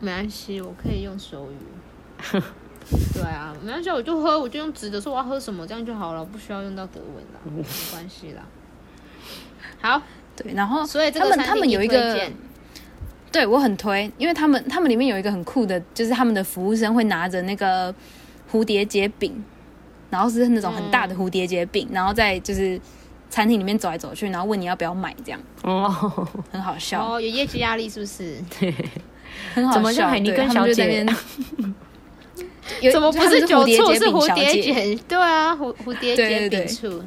[0.00, 2.40] 没关系，我可以用手语。
[3.14, 8.42] 对啊，没关系，我就喝，我就用纸的说我要喝什么，这样就好了，不需要用到德文啦，没关系啦。
[9.80, 10.02] 好，
[10.36, 12.30] 对，然后所以这个他们他们有一个。
[13.32, 17.90] 对，我很推，因为他们他们里面有一个很酷的，就是他们的服务生会拿着那个
[18.52, 19.42] 蝴蝶结饼，
[20.10, 22.78] 然后是那种很大的蝴蝶结饼，嗯、然后在就是
[23.30, 28.36] 餐厅里面走来走去，然后问你要不要买，这样哦，很好笑哦，有业绩压力是不是？
[28.60, 28.70] 对，
[29.54, 29.74] 很好笑。
[29.76, 31.06] 怎么像海尼根小姐？
[32.92, 34.94] 怎么不是酒醋是蝴蝶结？
[35.08, 37.02] 对啊，蝴蝴蝶结饼醋。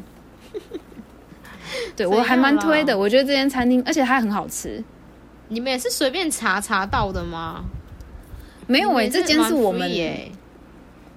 [1.96, 4.84] 对，我还蛮推的，我觉得这间餐厅，而且它很好吃。
[5.48, 7.64] 你们也是随便查查到的吗？
[8.68, 10.32] 没有哎、欸，这间是我们耶。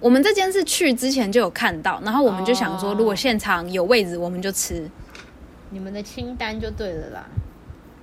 [0.00, 4.88] 我们这间是去之前就有看到，然后我们就想说，如果现场有位置，我们就吃。
[5.70, 7.26] 你们的清单就对了啦。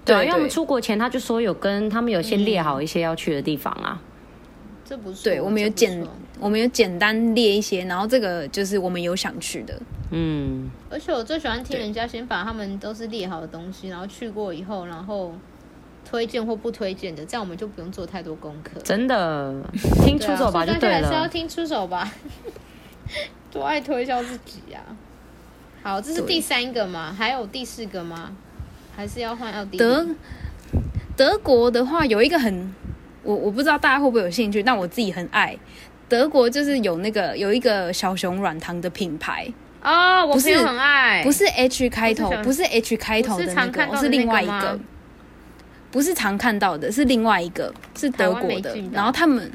[0.03, 3.99] 对，因为我们出国前他就说有跟他们有先列好一些要去的地方啊。
[4.01, 4.14] 嗯、
[4.87, 6.07] 这不是对，我们有简
[6.39, 9.77] 我们有简单列一些，然后这个就是我们有想去的。
[10.11, 15.33] 嗯，而且我最喜欢听人家先把他们都是列好的东西，然后去过以后，然后
[16.07, 18.79] 推荐或不推荐的，这样我们就不用做太多功课。
[18.83, 19.55] 真的，
[20.03, 21.07] 听出手吧就对了。
[21.07, 22.13] 还是要听出手吧，
[23.51, 24.93] 多爱推销自己呀、啊！
[25.81, 27.11] 好，这是第三个吗？
[27.17, 28.31] 还有第四个吗？
[28.95, 29.77] 还是要换奥地利？
[29.77, 30.07] 德
[31.17, 32.73] 德国的话有一个很，
[33.25, 35.57] 我我不知道大家会不会有兴趣，但我自己很爱。
[36.07, 44.79] 德国就是有那个有一个小熊软糖的品牌啊、哦，我朋友很爱，不是 H 开头，不是 H 开头的那个，是另外一个，
[45.89, 48.77] 不是常看到的，是另外一个，是德国的。
[48.91, 49.51] 然后他们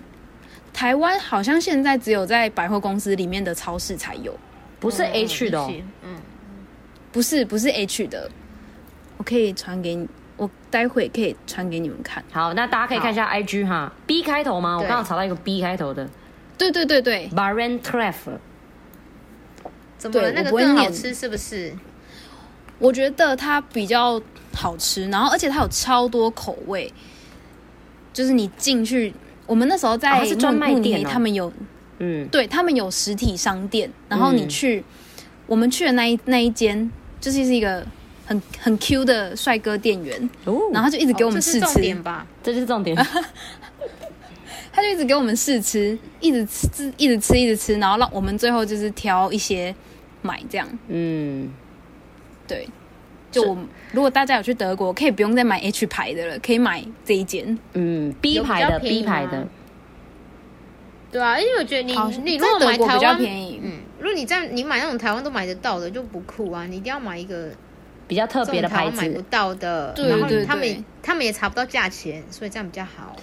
[0.73, 4.37] 台湾好像现在只有在百货公司里面的超市才有，
[4.81, 6.17] 不是 H 的、哦，嗯，
[7.13, 8.29] 不是不是 H 的，
[9.19, 10.09] 我可以传给你，
[10.41, 12.25] 我待会可以传给你们看。
[12.33, 14.79] 好，那大家可以看一下 IG 哈，B 开头吗？
[14.79, 16.09] 我刚好查到一个 B 开头的。
[16.57, 18.15] 对对对对 Barentreff
[19.99, 20.33] 怎么了？
[20.33, 21.75] 那个更好吃是不是？
[22.79, 24.19] 我觉得它比较
[24.55, 26.91] 好吃，然后而且它有超多口味。
[28.15, 29.15] 就是你进去，
[29.47, 31.53] 我们那时候在专卖店、哦，他们有，
[31.99, 33.93] 嗯，对他们有实体商店。
[34.09, 34.85] 然后你去，嗯、
[35.47, 37.87] 我们去的那一那一间，就是是一个
[38.31, 42.97] 很很 Q 的帅哥店员，哦，然后他就一直给我们试吃，哦、点吧，这就是重点。
[44.73, 49.75] 他就一直给我们试吃，一直吃，一直吃，一直吃，然后让我们最后就是挑一些
[50.23, 50.69] 买这样。
[50.87, 51.51] 嗯，
[52.47, 52.69] 对，
[53.33, 53.59] 就我
[53.91, 57.59] 如果大家有去德国，可以不用再买 H 牌的了，可以买这一间。
[57.73, 59.45] 嗯，B 牌的，B 牌的。
[61.11, 67.49] 对啊，因为我觉得你你如果买台湾比较便宜，嗯，如果你在你买那种台湾都买得到的就不酷啊，你一定要买一个
[68.11, 73.15] 比较特别的牌子，买不到的，对对对，他们他们也查不到价钱，所以这样比较好。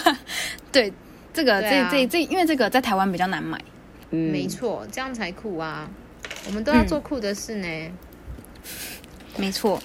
[0.70, 0.92] 对，
[1.32, 3.58] 这个、啊、这这这，因为这个在台湾比较难买。
[4.10, 5.88] 嗯，没错，这样才酷啊！
[6.46, 7.66] 我们都要做酷的事呢。
[7.66, 7.92] 嗯、
[9.38, 9.80] 没错。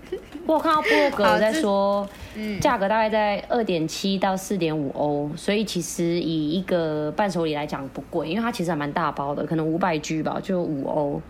[0.44, 11.22] 我看到布洛格在说，嗯，价格大概在二点七到四点五欧，所以其实以一个伴手礼来讲不贵，因为它其实还蛮大包的，可能五百 G 吧，就五欧。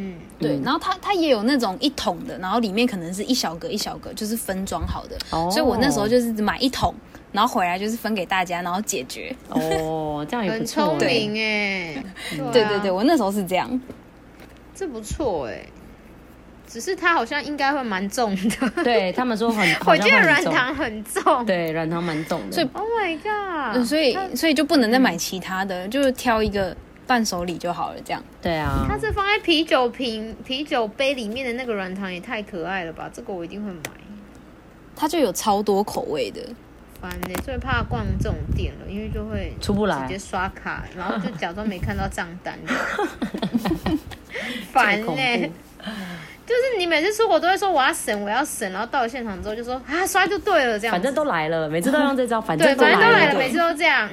[0.00, 5.16] 嗯，对，然后它它也有那种一桶的，然后里面可能是一小格一小格，就是分装好的。
[5.30, 6.94] 哦，所以我那时候就是买一桶，
[7.32, 9.34] 然后回来就是分给大家，然后解决。
[9.50, 12.04] 哦，这样也不错，很聪明哎。
[12.52, 13.80] 对对对，我那时候是这样，
[14.74, 15.66] 这不错哎。
[16.66, 18.70] 只是它好像应该会蛮重的。
[18.84, 21.44] 对他们说很， 我觉得软糖很重。
[21.44, 22.52] 对，软糖蛮重的。
[22.52, 23.84] 所以，Oh my god！
[23.84, 26.76] 所以所以就不能再买其他的，就是挑一个。
[27.10, 28.22] 伴手礼就好了，这样。
[28.40, 33.10] 对啊，它是放在啤酒瓶、啤酒杯里面的那个软糖也太可爱了吧！
[33.12, 33.80] 这个我一定会买。
[34.94, 36.40] 它就有超多口味的，
[37.00, 42.56] 烦呢，最怕逛这种店了，因为就会出不来，直接刷卡，然后就假装没看到账单。
[44.72, 45.50] 烦呢，
[46.46, 50.92] 就是你每次出国都会说我要省，我要省，然后到了现场之后就说啊刷就对了，这样。
[50.92, 54.08] 反正都来了，每次都用这招，反正对，反正都来了，每次都这样。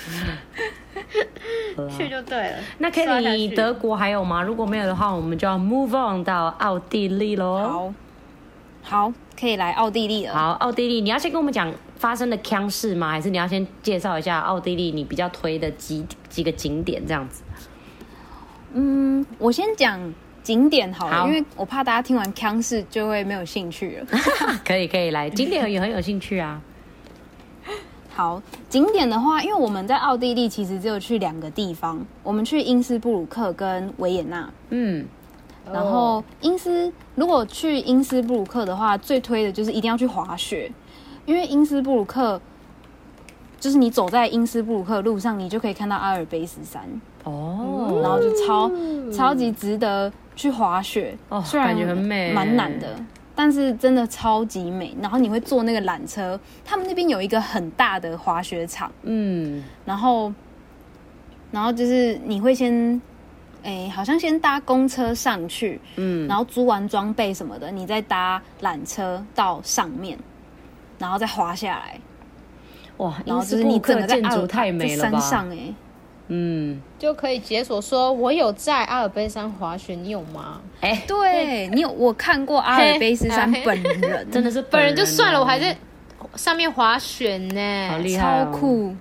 [1.96, 2.58] 去就对了。
[2.78, 4.42] 那 Kelly，德国还有吗？
[4.42, 7.92] 如果没有的话，我们就要 move on 到奥地利喽。
[8.82, 10.34] 好，好，可以来奥地利了。
[10.34, 13.10] 好，奥地利，你要先跟我们讲发生的腔事吗？
[13.10, 17.42] 还是你要先介绍一下奥地利你比较推的几几个景点这样子？
[18.72, 19.98] 嗯，我先讲
[20.42, 24.06] 景点好了，好，因为我怕大家听完腔事就会没有兴趣了。
[24.64, 26.60] 可以，可以来景点也很有兴趣啊。
[28.20, 34.46] 好，景点的话，因为我们在奥地利其实只有去两个地方，我们去因斯布鲁克跟维也纳。
[34.68, 35.06] 嗯，
[35.72, 40.70] 然后因斯如果去因斯布鲁克的话，最推的就是一定要去滑雪，
[41.24, 42.38] 因为因斯布鲁克
[43.58, 46.82] 就是你走在因斯布鲁克路上，你就可以看到阿尔卑斯山。
[47.24, 48.70] 哦，然后就超
[49.10, 51.16] 超级值得去滑雪。
[51.30, 53.02] 哦，虽然感觉很美，蛮难的。
[53.42, 60.30] 但是真的超级美，然后你会坐那个缆车，他们那边有一个很大的滑雪场，嗯，然后，
[61.50, 63.00] 然后就是你会先，
[63.62, 70.18] 哎，好像先搭公车上去，嗯，然后租完装备什么的，你再搭缆车到上面，
[70.98, 71.98] 然后再滑下来，
[72.98, 75.74] 哇，然后就是你整个建筑太美了吧，山上哎。
[76.32, 80.60] 嗯，就可以解锁说，我有在阿尔卑斯山滑雪，你有吗？
[80.80, 85.76] 哎、欸，对你有，我看过阿尔卑斯山 本人，真的是本人就算了，我还在
[86.36, 88.94] 上面滑雪呢，好厉害、哦，超酷。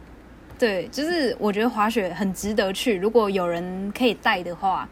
[0.57, 4.89] 对，就是我觉得滑雪很值得去，如果有人可以带的话，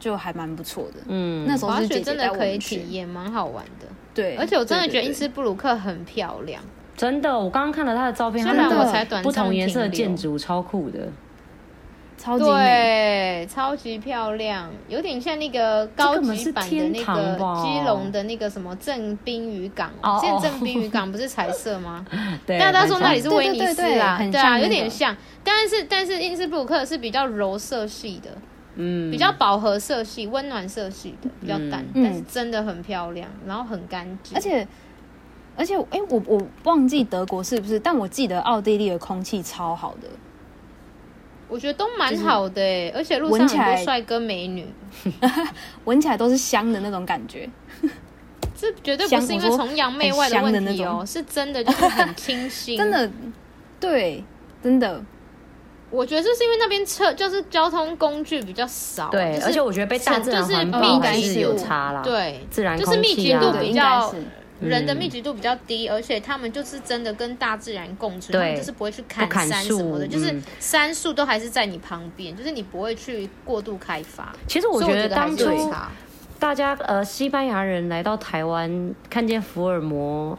[0.00, 1.00] 就还蛮不错的。
[1.06, 3.86] 嗯，那时候是姐姐真的可以体验，蛮好玩的。
[4.12, 6.60] 对，而且我真的觉得因斯布鲁克很漂亮，
[6.96, 7.38] 真的。
[7.38, 11.08] 我刚刚看了他的照片，虽然我才短不同颜色的建筑超酷的。
[12.20, 19.90] 超级美，对，超级漂亮，有点像那个高级版的那个基隆的那个什么正滨渔港。
[20.20, 22.04] 现在正滨渔港不是彩色吗？
[22.46, 25.16] 对，大家说那里是威尼斯啦，对啊，有点像。
[25.42, 28.30] 但是但是因斯布鲁克是比较柔色系的，
[28.74, 34.68] 嗯，比较饱和色系、温暖色系的，比较淡，但是真的很漂亮，然后很干净，而且
[35.56, 37.80] 而且哎，我我忘记德国是不是？
[37.80, 40.08] 但我记得奥地利的空气超好的。
[41.50, 44.66] 我觉得都蛮好的哎，而且路上很多帅哥美女，
[45.84, 47.48] 闻起来都是香的那种感觉。
[48.56, 53.10] 这绝对不是因为崇洋媚外的问题哦，是真的就是很清新， 真的，
[53.80, 54.22] 对，
[54.62, 55.02] 真的。
[55.90, 64.14] 我觉得这是因为那边车就是交通工具比较少，对，而且我觉得被大自然环保还是有差啦，对，自然就是密集度比较。
[64.60, 74.34] 人的密集度比较低，而且他们就是真的跟大自然共存，他们就是不会去砍山什么的，就是山树都还是在你旁边，就是你不会去过度开发。
[74.46, 75.72] 其实我觉得当初
[76.38, 80.38] 大家呃西班牙人来到台湾，看见福尔摩。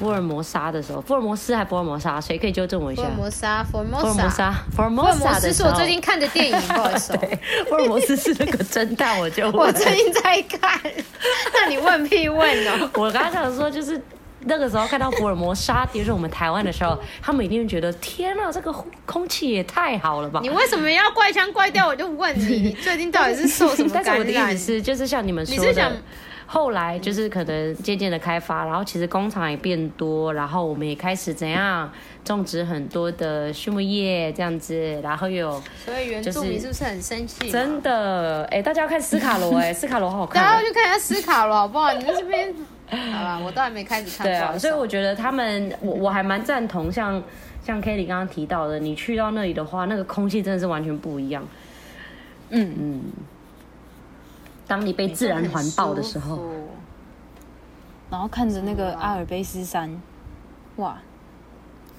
[0.00, 3.02] 福尔摩沙的时候，福尔摩斯还福尔摩沙，谁可以纠正我一下？
[3.02, 7.12] 福尔摩沙，福尔摩沙，福尔摩沙，福尔摩斯是我最近看的电影，不好意思。
[7.20, 10.80] 对，福尔摩斯是那个侦探，我就 我最近在看。
[11.52, 12.90] 那你问屁问哦！
[12.94, 14.00] 我刚刚想说，就是
[14.46, 20.40] 那个时候看到福尔摩沙，就是我们台湾的时候，他们一定会觉得天哪，这个空气也太好了吧？
[20.42, 21.86] 你为什么要怪腔怪调？
[21.86, 24.04] 我就问你，你最近到底是受什么感染？
[24.06, 25.92] 但是我的意思是，就是像你们说的。
[26.52, 31.88] 后来就是可能渐渐的开发，然后其实工厂也变多，然后我们也开始怎样
[32.24, 37.48] 种植很多的畜牧业这样子，然后有所以原住民是不是很生气？
[37.52, 41.92] 真的，哎，大家要看斯卡罗，哎，斯卡罗好好看，大家要去看一下斯卡罗好不好？
[41.92, 42.52] 你在这边
[42.88, 44.26] 好吧，我都还没开始看。
[44.26, 47.12] 对啊，所以我觉得他们，我我还蛮赞同像，
[47.64, 51.46] 像像 Kelly 刚刚提到的，你去到那里的话，那个空气真的是完全不一样。
[52.48, 53.02] 嗯嗯。
[54.70, 56.38] 当你被自然环抱的时候，
[58.08, 60.00] 然后看着那个阿尔卑斯山，
[60.76, 60.96] 哇，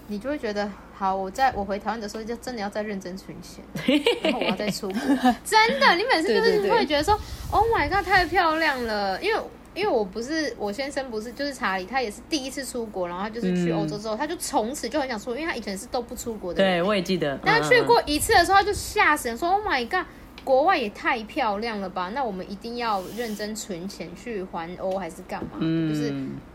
[0.08, 1.14] 你就会觉得好。
[1.14, 3.62] 我在我回台湾的时候，就真的要再认真存钱，
[4.24, 5.00] 然后我要再出国。
[5.44, 7.14] 真的，你每次就是会觉得说，
[7.52, 9.22] Oh my god，太漂亮了。
[9.22, 9.42] 因为
[9.74, 16.64] 因为我不是我先生，不是就是查理，他也是第一次出国，然后他就是去欧洲之后，他就从此就很想出国，因为他以前是都不出国的。
[16.64, 17.38] 对，我也记得。
[17.44, 20.06] 但他去过一次的时候，他就吓死人，说 Oh my god。
[20.44, 22.10] 国外也太漂亮了吧？
[22.16, 25.52] 那我们一定要认真存钱去环欧还是干嘛？
[25.60, 26.14] 嗯，就是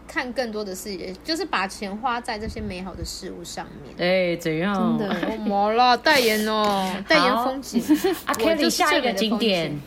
[0.08, 3.94] 看更多的世界，就是把钱花在这些美好的事物上面。
[3.98, 4.98] 哎、欸，怎样？
[4.98, 5.28] 真的？
[5.30, 5.96] 我么了？
[5.96, 7.80] 代言哦，代言风景。
[8.24, 9.78] 阿 Kelly 下一个景点，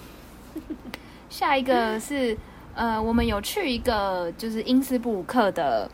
[1.29, 2.37] 下一个是
[2.75, 5.91] 呃，我们有去一个就是因斯布鲁克的，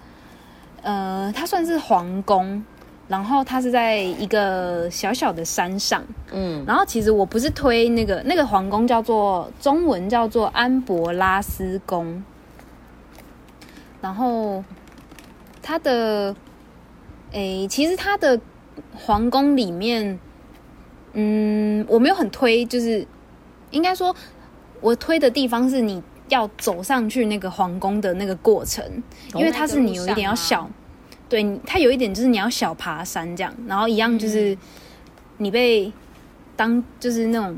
[0.84, 2.64] 呃，它算是皇宫。
[3.08, 12.24] 然后它是在一个小小的山上，嗯，然后其实我不是推那个那个皇宫，叫做中文叫做安博拉斯宫，
[14.02, 14.64] 然后
[15.62, 16.36] 它的，
[17.32, 18.40] 诶，其实它的
[18.96, 20.20] 皇宫里面，
[21.14, 23.06] 嗯，我没有很推，就是
[23.70, 24.16] 应该说，
[24.82, 28.84] 我推的地方是你要走上去那个皇宫的那个过程，
[29.36, 30.68] 因为它是你有一点要小。
[31.36, 34.58] 对，它有一点就是你要小爬山这样，然后一样就是
[35.38, 35.92] 你被
[36.56, 37.58] 当就是那种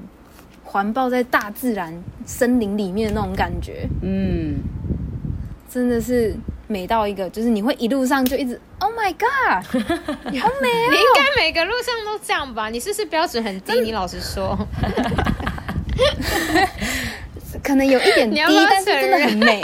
[0.63, 1.93] 环抱在大自然
[2.25, 4.55] 森林里面的那种感觉，嗯，
[5.69, 6.35] 真的是
[6.67, 9.63] 美到一个，就是你会一路上就一直 Oh my God，
[10.41, 10.89] 好美哦！
[10.89, 12.69] 你应该每个路上都这样吧？
[12.71, 13.79] 你是不是标准很低？
[13.81, 14.57] 你老实说，
[17.63, 19.61] 可能有一点 低，但是真的很美。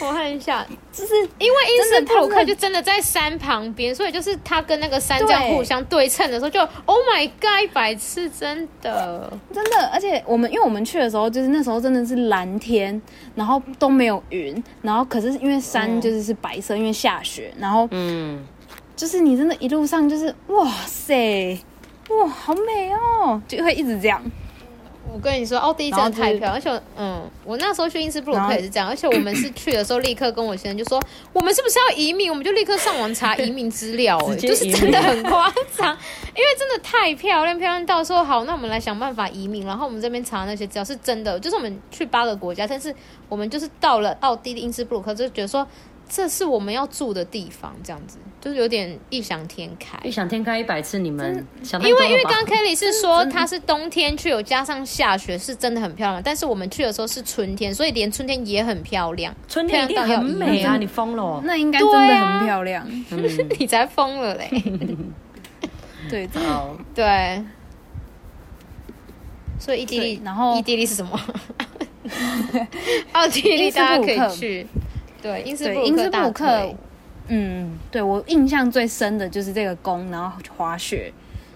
[0.00, 13.00] 我看一下，就是因为因斯布鲁克就真的在山旁边，所以就是它跟那个山这样互相对称的时候，就 Oh my God，百次，真的，真的，而且我们因为我们去的时候，就是那时候真的是蓝天，
[13.34, 18.42] 然后都没有云，然后可是因为山就是是白色，因为下雪，然后嗯，
[18.96, 21.58] 就是你真的一路上就是哇塞，
[22.08, 24.22] 哇，好美哦，就会一直这样。
[25.16, 31.00] 我跟你说，奥地利真的太漂亮，而且，嗯，我那时候去因斯布鲁克也是这样，而且我 们是去的时候，立刻跟我先生就说，
[31.32, 32.30] 我们是不是要移民？
[32.30, 35.96] 我们就立刻上网查移民资料，哎，就是真的很夸张，
[36.36, 39.64] 因为真的太漂亮，漂亮到说好，那我们来想办法移民。
[39.64, 42.94] 然后我们这边查那些资料是真的，就是我们去八个国家，但是
[43.30, 45.66] 我们就是到了奥地利因斯布鲁克，就觉得说。
[46.08, 49.98] 这是我们要住的地方，这样子就是有点异想天开。
[50.04, 56.22] 异想天开一百次，你们想因为因为刚刚 Kelly 是说它是冬天去，有加上下雪，是真的很漂亮。
[56.22, 59.34] 但是我们去的时候是春天，所以连春天也很漂亮。
[59.48, 60.76] 春天一定很美啊！
[60.76, 61.42] 你疯了？
[61.44, 62.86] 那应该真的很漂亮。
[63.58, 64.48] 你才疯了嘞！
[66.08, 66.28] 对，
[66.94, 67.44] 对，
[69.58, 71.20] 所以，意大利，然后意大利是什么？
[73.10, 74.66] 奥地利大家可以去。
[75.26, 76.72] 对，因斯因斯布克。
[77.28, 81.12] 嗯，对，我印象最深的就是这个宫，然后滑雪，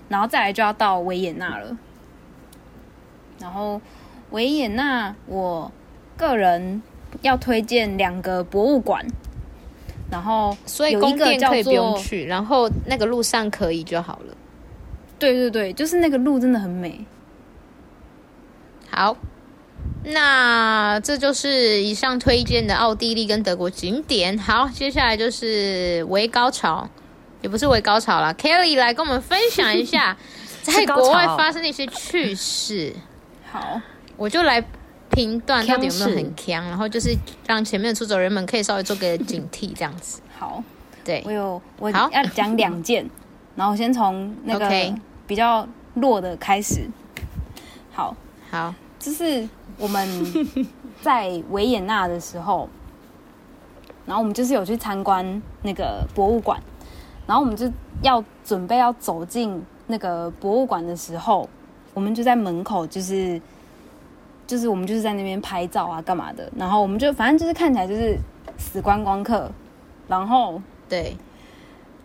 [0.08, 1.76] 然后再来就要到维也纳了。
[3.38, 3.80] 然后
[4.30, 5.70] 维也纳，我
[6.16, 6.82] 个人
[7.22, 9.06] 要推荐两个博物馆。
[10.10, 14.36] 然后，所以宫殿可以不用去，然后那个路上可以就好了。
[15.20, 17.06] 对对对，就是那个路真的很美。
[18.90, 19.16] 好，
[20.04, 24.36] 那这就是以上推荐的奥地利跟德国景点。
[24.38, 26.88] 好，接下来就是微高潮，
[27.42, 28.32] 也不是微高潮啦。
[28.38, 30.16] Kelly 来跟我们分享一下
[30.62, 32.94] 在国外发生的一些趣事。
[33.50, 33.80] 好，
[34.16, 34.64] 我就来。
[35.12, 37.12] 评断到底有没有很强，然后就是
[37.44, 40.20] 让前面的出走人们可以稍微做个警惕，这样子。
[40.38, 40.62] 好，
[41.04, 43.04] 对，我有我要讲两件，
[43.56, 44.94] 然后先从那个
[45.26, 46.88] 比较弱的开始。
[47.92, 48.16] 好，
[48.52, 49.48] 好，就是
[49.80, 50.08] 我们
[51.02, 52.68] 在维也纳的时候，
[54.06, 56.60] 然后我们就是有去参观那个博物馆，
[57.26, 57.68] 然后我们就
[58.02, 61.48] 要准备要走进那个博物馆的时候，
[61.94, 63.40] 我们就在门口就是。
[64.46, 66.50] 就是我们就是在那边拍照啊，干嘛的？
[66.56, 68.18] 然后我们就反正就是看起来就是
[68.58, 69.48] 死观光客，
[70.08, 71.16] 然后对，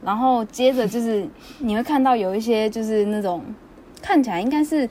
[0.03, 3.43] 然后接着就是你会看到有一些就是那种
[3.99, 4.88] 看起来应该是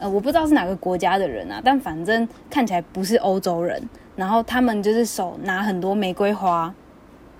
[0.00, 3.80] 呃我不知道是哪个国家的人啊，但反正看起来不是欧洲人，
[4.16, 6.74] 然后他们就是手拿很多玫瑰花，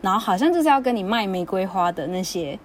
[0.00, 2.56] 然后好像就是要跟你卖玫瑰花的那些，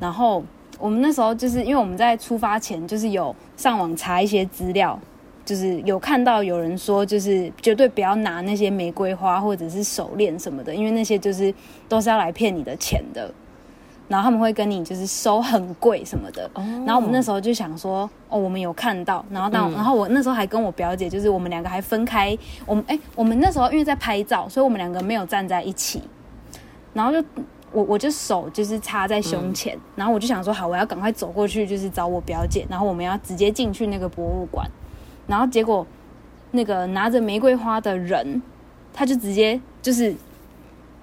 [0.00, 0.42] 然后
[0.80, 4.98] 我们那时候就是因为我们在出发前就是有上网查一些资料。
[5.44, 11.54] 就是有看到有人说，就是绝对不要拿那些玫瑰花或者是手链什么的，因为那些就是
[11.88, 13.32] 都是要来骗你的钱的。
[14.08, 16.50] 然后他们会跟你就是收很贵什么的。
[16.86, 19.24] 然后我们那时候就想说，哦，我们有看到。
[19.30, 22.36] 然后当然后我那时候还跟我表姐，就是我们两个还分开。
[22.64, 26.02] 我们哎，我们那时候因为在拍照，所以我们两个没有站在一起。
[26.94, 27.22] 然后就
[27.72, 32.64] 我我就手就是插在胸前，然后我就想说，好，我要赶快走过去，就是找我表姐。
[32.70, 34.66] 然后我们要直接进去那个博物馆。
[35.26, 35.86] 然后结果，
[36.52, 38.40] 那个拿着玫瑰花的人，
[38.94, 40.14] 他就直接就是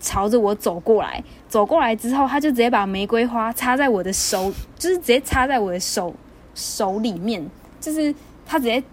[0.03, 1.23] 朝着我走过来。
[1.47, 6.13] 走过来之后，他就直接把玫瑰花插在我的手，就是直接插在我的手
[6.53, 7.43] 手里面。
[7.79, 8.13] 就是
[8.45, 8.83] 他直接，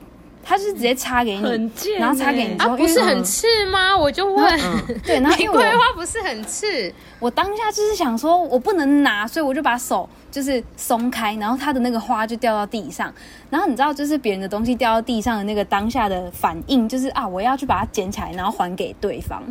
[0.43, 3.97] 他就是直接插给你，欸、然后插给你之后，啊，不是很刺吗？
[3.97, 6.93] 我就问，嗯、对，然后玫瑰花不是很刺？
[7.19, 10.09] 我当下就是想说，我不能拿，所以我就把手。
[10.31, 13.13] 就是松开，然后他的那个花就掉到地上，
[13.51, 19.43] 然后你知道，就是别人的东西掉到地上的那个当下的反应，就是啊，我要去把它捡起来，然后还给对方。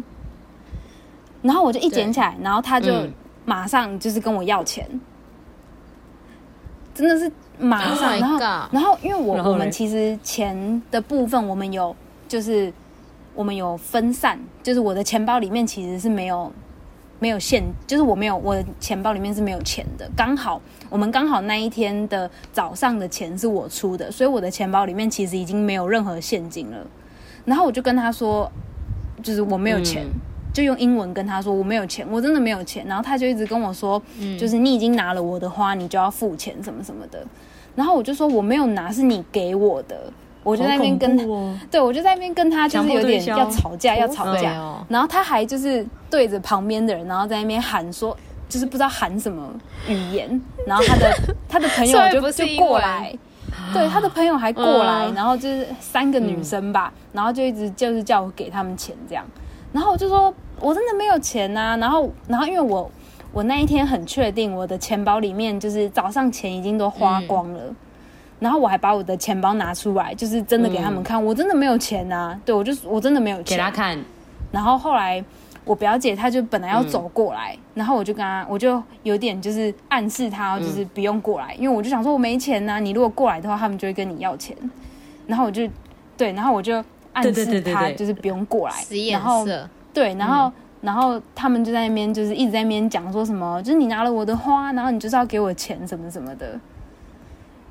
[1.42, 3.08] 然后我就一捡起来，然后他就
[3.46, 5.00] 马上就是跟我要钱，嗯、
[6.94, 8.20] 真的是马上。
[8.20, 8.40] 然后，
[8.72, 11.96] 然后因为我我们其实钱的部分，我们有
[12.28, 12.72] 就是
[13.36, 16.52] 我们有分散，就是我的钱包里面其实是没有。
[17.22, 20.10] 没有现，就是我没有，我的钱包里面是没有钱的。
[20.16, 26.78] 刚好我们刚好那一天的早上的钱是我出的，所以我的钱包里面其实已经没有任何现金了。
[27.44, 28.50] 然后我就跟他说，
[29.22, 30.12] 就是我没有钱，嗯、
[30.60, 32.86] 就用英文跟他说我没有钱，我真的没有钱。
[32.86, 34.02] 然后他就一直跟我说，
[34.38, 37.26] 就是你已经拿了我的花，你就要付钱什么什么的。
[37.76, 40.12] 然后我就说我没有拿，是你给我的。
[40.44, 44.54] 我就在那边跟他，哦、对，我就在那边跟他，就是有点要吵架，要吵架。
[44.58, 48.16] 哦、然后他还就是对着旁边的人，然后在那边喊说，
[48.48, 49.50] 就是不知道喊什么
[49.88, 50.42] 语言。
[50.66, 51.14] 然后他的
[51.48, 53.14] 他的朋友就就过来，
[53.74, 59.26] 对，他的朋友还过来，嗯、然后就是三个女生吧，嗯、然后就一直就是叫我给他们钱这样。
[59.74, 61.78] 然后我就说，我真的没有钱呐、啊。
[61.78, 62.90] 然后然后因为我
[63.32, 67.62] 我那一天很确定，我的钱包里面就是早上钱已经都花光了。
[67.68, 67.76] 嗯
[68.40, 72.42] 然后我还把我的钱包拿出来，就是真的给他们看，嗯、我真的没有钱呐、啊。
[72.46, 73.58] 对，我就我真的没有钱。
[73.58, 74.00] 给他看。
[74.50, 75.22] 然后后来
[75.66, 84.56] 我表姐她就本来要走过来，嗯、然后我就跟她，我就有点就是暗示她，就是不用过来，嗯、因为我就想说我没钱呐、啊，你如果过来的话，他们就会跟你要钱。
[85.28, 85.68] 然后我就
[86.16, 86.82] 对，然后我就
[87.12, 88.76] 暗示她，就是不用过来。
[89.12, 89.46] 然后
[89.94, 96.60] 对，然后、嗯、然后他们就在那边就是一直在那边讲说什么，就是你拿了我的花，然后你就是要给我钱什么什么的。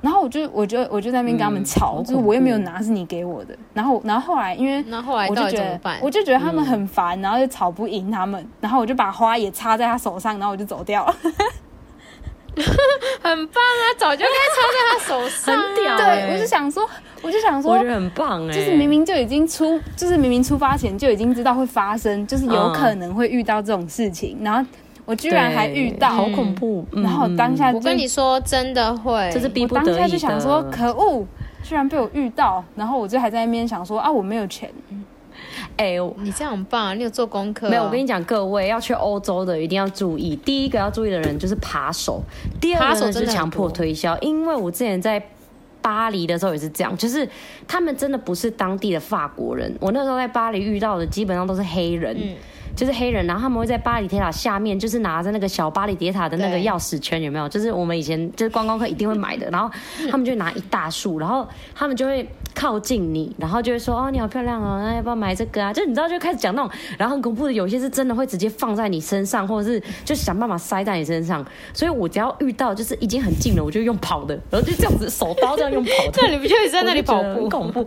[0.01, 3.53] 然后我就我就我就在那边跟他们吵，嗯、就是我又没有拿，是你给我的。
[3.73, 8.47] 然后然后后来因为后来我就觉得我就觉得他们很烦，嗯、然后就吵不赢他们。
[8.61, 11.15] 然后我就把花也插在他手上，然后我就走掉了。
[13.21, 13.83] 很棒啊！
[13.97, 16.27] 早就该插在他手上， 很屌、欸。
[16.27, 16.89] 对，我就想说，
[17.21, 24.69] 我就想说，我觉得很棒哎、欸，就是明明就已经出，就是明明出发前就已经知道会发生，就是有可能会遇到这种事情，嗯、然后。
[25.05, 26.85] 我居然还遇到，好恐怖！
[26.91, 29.85] 然后当下，我跟你说，真的会，就是逼不得已。
[29.85, 31.25] 我当下就想说，可恶，
[31.63, 34.71] 居然被我遇到，然后我就还在那边想说啊，我没有钱。
[35.79, 37.69] 哎、欸，你这样很棒，你有做功课、啊？
[37.69, 42.21] 没有，我跟你讲，各位要去欧洲的一定要注意，第一个要注意的人就是扒手，
[42.59, 45.25] 第二个是强迫推销，因为我之前在
[45.81, 47.25] 巴黎的时候也是这样，就是
[47.65, 52.13] 他们真的不是当地的法国人，我那时候在巴黎遇到的基本上都是黑人。
[52.19, 52.35] 嗯
[52.79, 57.49] 就是黑人，然后他们会在巴黎铁塔下面，就是拿着那个小巴黎铁塔的那个钥匙圈，有没有？
[57.49, 59.49] 就是我们以前就是观光客一定会买的。
[59.49, 59.69] 然后
[60.09, 62.25] 他们就拿一大束，然后他们就会
[62.55, 71.45] 靠近你，然后就会说：“哦，你好漂亮哦，那要不要买这个啊？”就你知道，就开始讲那种，然后很恐怖的，有些是真的会直接放在你身上，或者是就想办法塞在你身上。
[71.73, 76.19] 所以我只要遇到就是已经很近了，我就用跑的，然后就这样子手刀这样用跑的。
[76.23, 77.41] 那你不就在那里跑步？
[77.41, 77.81] 很恐怖，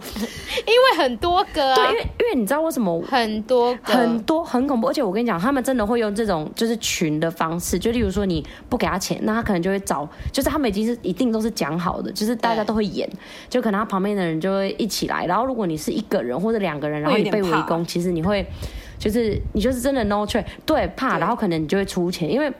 [0.67, 1.77] 因为很多个啊。
[1.77, 5.63] 对，因为因为你知道为什么很多很多很恐怖，而且我跟你讲，他们。
[5.63, 13.09] 真的会用这种就是群的方式，就例如说你不给他钱，那他可能就会找，就是他们已经是一定都是讲好的，就是大家都会演，
[13.49, 15.25] 就可能他旁边的人就会一起来。
[15.27, 18.45] 然后如果你是一个人或者两个人，然后你被围攻，其实你会
[18.99, 22.29] 就是你就是真的 no trade，对，怕，然后可能你就会出钱。
[22.29, 22.53] 因为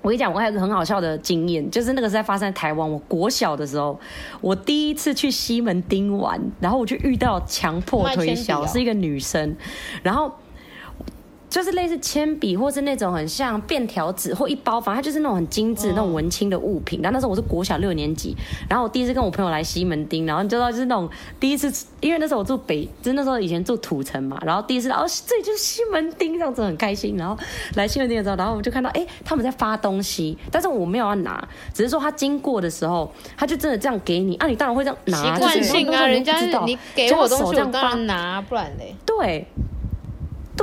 [0.00, 3.96] 我跟你讲，我还有个很好笑的经验，就是那个是在发生在台湾，我国小的时候，
[4.40, 9.54] 我第一次去西门町玩，然后我就遇到强迫推销，是一个女生，
[10.02, 10.32] 然后。
[11.52, 17.02] 就是类似铅笔，或是那种很像便条纸或一包，反正它就是那种很精致、那种文青的物品。
[17.02, 18.34] 然后那时候我是国小六年级，
[18.70, 21.06] 然后我第一次跟我朋友来西门町，然后你知道就是那种
[21.38, 27.18] 第一次，因为那时候我住北，就是那时候以前住土城嘛，然后第一次，哦，这里就是西门町，这样子很开心。
[27.18, 27.36] 然后
[27.74, 39.46] 来西门町的时候，然后我就看到，哎、他们在发东西，但是我没有要拿，只是说他经过的时候，他就真的这样给你，啊，你当然会这样拿，习惯性啊，人家是你给我东西，我当然拿，不然嘞，对。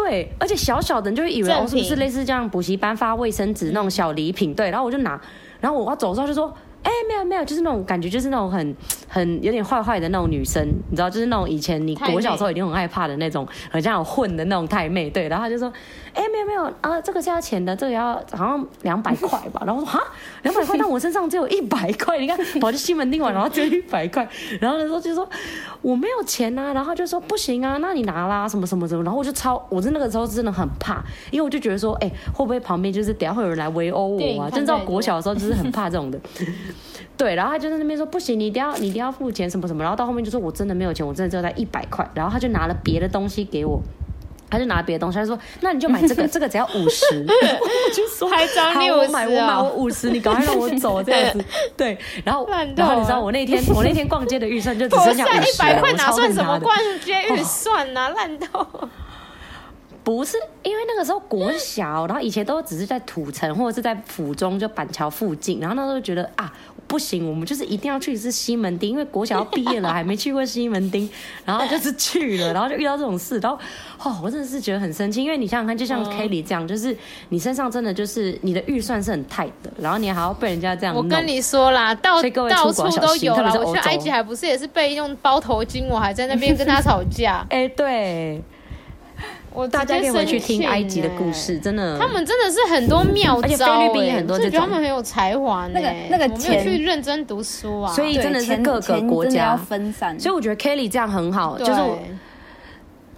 [0.03, 4.53] 对，而且小小的你就会以为哦，是不是类似这样补习班发卫生纸那种小礼品？
[4.53, 5.19] 对，然后我就拿，
[5.59, 6.53] 然后我要走的时候就说。
[6.81, 8.75] 哎、欸，没有没有，就是那种感觉，就是那种很
[9.05, 15.09] 很有点坏坏的那种女生，你知道，就是那种以前你国小时候一定很害怕的那种，很像有混的那种太妹。
[15.09, 15.71] 对，然后他就说，
[16.14, 19.62] 哎、欸，没有没有啊，这个是要钱的，这个要好像两百块吧。
[19.68, 20.01] 然后我说哈，
[20.43, 22.18] 两百块，但我身上只有一百块。
[22.20, 24.28] 你看， 跑去西门町玩，然后只有一百块。
[24.60, 25.28] 然后那时候就说
[25.82, 29.03] 我没有钱啊，然后就说不行啊，那你拿啦，什么什么什么。
[29.03, 34.49] 然后我就超，我是那个时候真的很怕，因为我就觉得说，哎、欸，会不会旁边就是等下会有人来围殴我啊？
[34.49, 36.20] 真知道国小的时候就是很怕这种的。
[37.18, 43.82] 对，然后他就在那边说不行，你一定要你一定要付钱什么什么，然后到后面就说我真的没有钱，我真的只有带一百块，然后他就拿了别的东西给我，
[44.49, 51.45] 他就拿别的东西，他就说那你就买这个， 这个只要五十，我就说还找你我买我买我五十，你赶快让我走这样子，
[51.77, 58.65] 对，然后然后你知道我那天 我那天逛街的预算就只剩下五十，一百块哪算什么逛街预算啊，烂透。
[60.01, 66.51] 不是，因为那个时候国小，然后以前都只是在土城或者是在府中，就板桥附近，然后那时候觉得啊，
[66.89, 71.07] 不行，我们就是一定要去一次西门町，因为国小要毕业了，还没去过西门町，
[71.45, 73.57] 然后就是去了，然后就遇到这种事，然后
[74.03, 76.97] 哦，我真的是觉得很生气，因为你想想看，就像 Kelly 这样，就是
[77.29, 88.41] 你身上真的就是你的预算是很 tight 的，然后你还要被人家这样，我跟你说啦，到到处都有啦，我去埃及还不是也是被用包头巾，我还在那边跟他吵架， 哎，对。
[89.53, 95.67] 我大家可以回去听埃及的故事，真的，他们真的是很多妙招，而且菲律宾也很多这种，觉得他们很有才华。
[95.67, 100.20] 那个那个钱去认真读书啊，所以真的是各个国家要分散。
[100.20, 101.82] 所以我觉得 Kelly 这样很好，就是。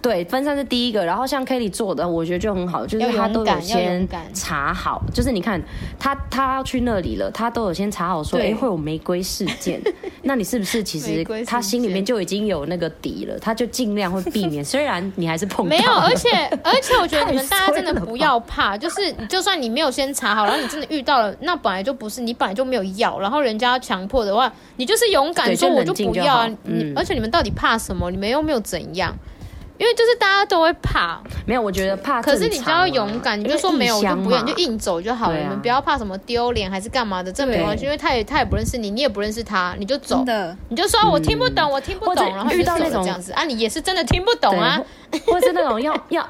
[0.02, 5.62] 对，分散是第一个，然后像 Kelly 做的，我觉得就很好，就是他都有先查好，就是你看
[5.96, 9.80] 他他要去那里了，他都有先查好说，哎，会有玫瑰事件，
[10.22, 16.28] 那你是不是其实他心里面就已经有那个底了，他就尽量会避免， 虽然你还是碰到没有，而且
[16.64, 28.10] 而且我觉得你们大家真的不要怕， 就是就算你没有先查好，然后你真的遇到了，那本来就不是你本来就没有要，然后人家要强迫的话，你就是勇敢说我就不要啊，你而且你们到底怕什么？
[28.10, 29.16] 你们又没有怎样。
[29.82, 32.22] 因为就是大家都会怕，没有，我觉得怕。
[32.22, 35.36] 可是你只要勇敢，你就说没有，我就不愿意，就硬走就好了。
[35.36, 37.84] 你们不要怕什么丢脸还是干嘛的，这没关系。
[37.84, 40.24] 因为他也他也不认识你，你也不认识他，你就走，
[40.68, 44.80] 你就说我听不懂，我听不懂，然后遇到那种这样子啊，你也是真的听不懂啊，
[45.26, 46.24] 或者是那种要要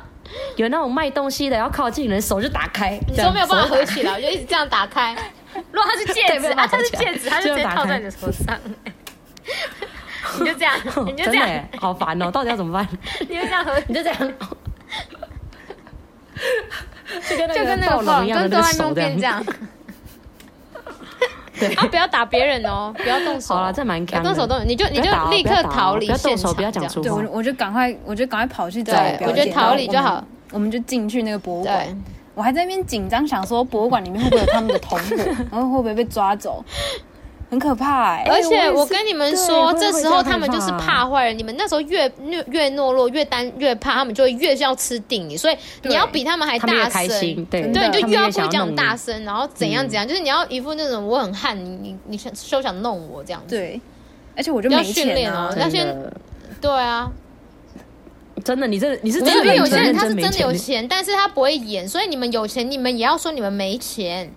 [0.56, 5.14] 有那种卖东西的要靠近人，手就打开，你说没有办法合起来，我就一直这样打开。
[5.70, 8.58] 如果他是戒指啊，他是戒指，他就直接套在你的手上。
[10.40, 10.74] 你就这样，
[11.06, 12.30] 你就这样，好烦哦！
[12.32, 12.88] 到底要怎么办？
[13.20, 14.18] 你就这样，你就这样，
[17.28, 19.44] 就跟就跟那个暴龙一样，跟哆啦 A 梦变这样。
[21.58, 23.54] 对啊，不要打别人哦，不要动手。
[23.54, 24.22] 好了，这蛮强。
[24.22, 27.08] 动手动手，你就你就立刻逃离现场，不要讲出话。
[27.08, 28.92] 对，我我就赶快，我就赶快跑去找。
[29.20, 31.86] 我觉得逃离就好，我们就进去那个博物馆。
[32.34, 35.16] 我还在那边紧张，想说博物馆里面会不会有他们的同伙，
[35.52, 36.64] 然后会不会被抓走。
[37.52, 38.30] 很可怕哎、欸。
[38.30, 41.34] 而且我跟你们说，这时候他们就是怕坏人。
[41.34, 45.36] 啊、你们那时候越越越懦弱，越单越怕，他们就会越要吃定你。
[45.36, 53.54] 所以你要比他们还大声，对，对，你就越要不讲大声，然后怎样怎样，就是你要一副那种我很悍，你你你休想弄我这样子。
[53.54, 53.78] 对，
[54.34, 55.94] 而且我就没钱哦，要先
[56.58, 57.12] 对啊。
[58.42, 64.32] 真的，你这你是真的有钱人，他是真的有钱，但是他不会演，所以你们有钱，你们也要说你们没钱，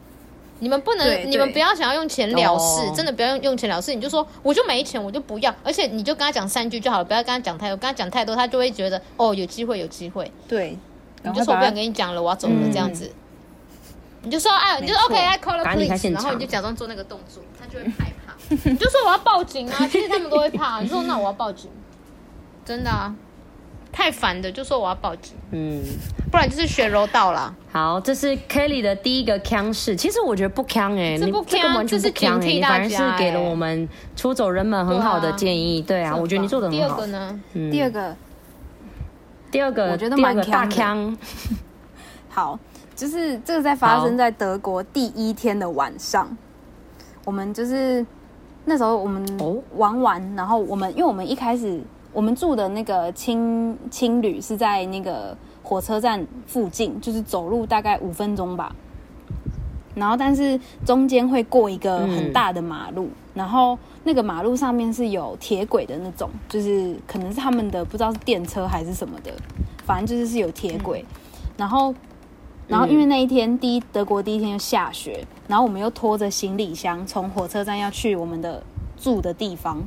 [0.65, 10.75] 你们不能，你们不要想要用钱了事，真的不要用用钱了事，你就说我就没钱，我就不要，而且你就跟他讲三句就好了，不要跟他讲太多，跟他讲太多，他就会觉得哦，有机会，有机会，对，
[11.21, 13.11] 你就说我不想跟你讲了，我要走了这样子，
[14.23, 18.33] 你就说哎，你就说 OK，I call the police，然后你就假装做那个动作，他就会害怕，
[18.67, 21.69] 你就说我要报警啊，其实他们都会怕，你说那我要报警，
[22.65, 23.13] 真的啊。
[23.97, 25.33] 太烦的，就说我要报警。
[25.51, 25.81] 嗯，
[26.29, 27.55] 不然就是血柔道了。
[27.71, 29.95] 好，这是 Kelly 的第一个腔式。
[29.95, 35.81] 其实我觉得不腔哎、欸，这不锵，这完全不锵、欸、你反而是给了我们出走人们很好的建议。
[35.81, 36.87] 对啊，对啊我觉得你做的很好。
[36.87, 37.39] 第二个呢？
[37.53, 38.15] 嗯、第二个，
[39.49, 41.17] 第二个，我觉得蛮大腔。
[42.27, 42.59] 好，
[42.97, 46.37] 就是这个在发生在德国第一天的晚上，
[47.23, 48.05] 我们就是
[48.65, 49.25] 那时候我们
[49.77, 51.79] 玩完，哦、然后我们因为我们一开始。
[52.15, 58.73] 我们住的那个青青旅是在那个火车站附近，就是走路大概五分钟吧。
[59.93, 69.31] 然后，但是中间会过一个很大的马路，嗯、然后那个马路上面是有铁轨的那种，就是可能是他们的不知道是电车还是什么的，
[69.85, 71.03] 反正就是是有铁轨。
[71.09, 71.93] 嗯、然后，
[72.67, 78.63] 然后因为那一天第一德国第一天就下雪，然后我们又拖着行李箱从火车站要去我们的
[78.95, 79.85] 住的地方。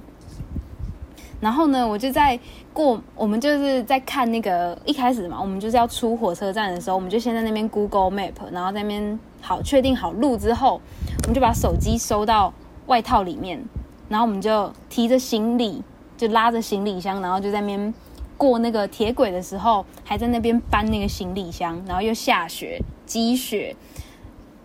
[1.41, 2.39] 然后呢，我就在
[2.73, 10.81] 过，我们就是在看那个一开始嘛，我们就是要出火车站的时候，我们就先在那边 Google Map，然后在那边好确定好路之后，
[11.23, 12.53] 我们就把手机收到
[12.87, 13.63] 外套里面，
[14.09, 15.83] 然后我们就提着行李，
[16.17, 17.95] 就拉着行李箱，然后就在那边
[18.37, 23.77] 过那个铁轨的时候，还在那边搬那个行李箱，然后又下雪积雪，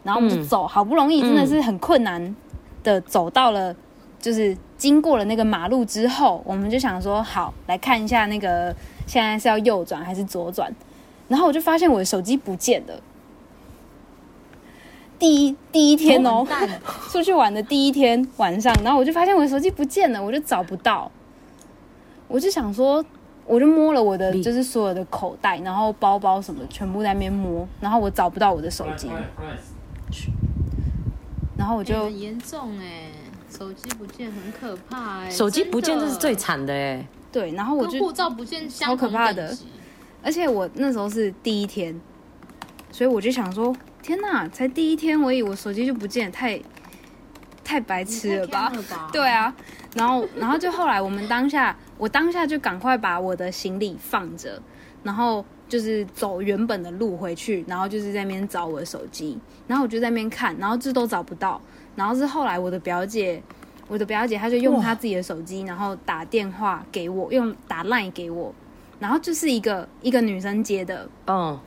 [0.02, 2.36] 然后我们就走，好不容易真的是很困难
[2.84, 3.76] 的走到了。
[4.20, 8.76] 就是经过了那个马路之后，我们就想说好来看一下那个
[9.08, 10.70] 现在是要右转还是左转，
[11.30, 12.94] 然后我就发现我的手机不见了。
[15.18, 16.46] 第一第一天哦，
[17.10, 21.10] 出去玩的第一天晚上，然后我就发现我的手机不见了，我就找不到。
[22.28, 23.02] 我就想说，
[23.46, 29.08] 我就摸了我的就是所有的口袋，然后包包什么全部在那边摸，然后我找不到我的手机。
[31.58, 33.13] 然后我就很严重哎。
[33.64, 37.08] 手机不见很可怕哎、欸，手机不见这是最惨的哎、欸。
[37.32, 39.58] 对，然后我就护照不见，好可怕的。
[40.22, 41.98] 而且我那时候是第一天，
[42.92, 46.62] 所以我就想说，天哪，才第一天，我以为我手机就不见，太
[47.64, 48.70] 太白痴了吧？
[48.70, 49.56] 了吧对啊，
[49.96, 54.62] 然后然后就后来我们当下，我当下就赶快把我的行李放着，
[55.04, 61.62] 然后就是走原本的路回去，然后就是在那边找我的手机，然后我就在那边看，然后这都找不到。
[61.96, 63.42] 然后是后来我的表姐，
[63.88, 68.54] 我的表姐她就用她自己的手机，然后打电话给我，用打 line 给我，
[69.00, 71.60] 然后就是一个一个女生接的，嗯，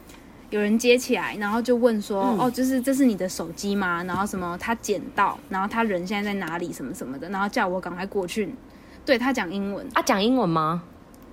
[0.50, 4.02] 有人接起来，然后就问说，嗯、哦，就是这是你的手机吗？
[4.04, 6.72] 然后什么他捡到，然后他人现在在哪里？
[6.72, 8.54] 什么什么的，然后叫我赶快过去。
[9.04, 10.82] 对，他讲英文，啊，讲英文吗？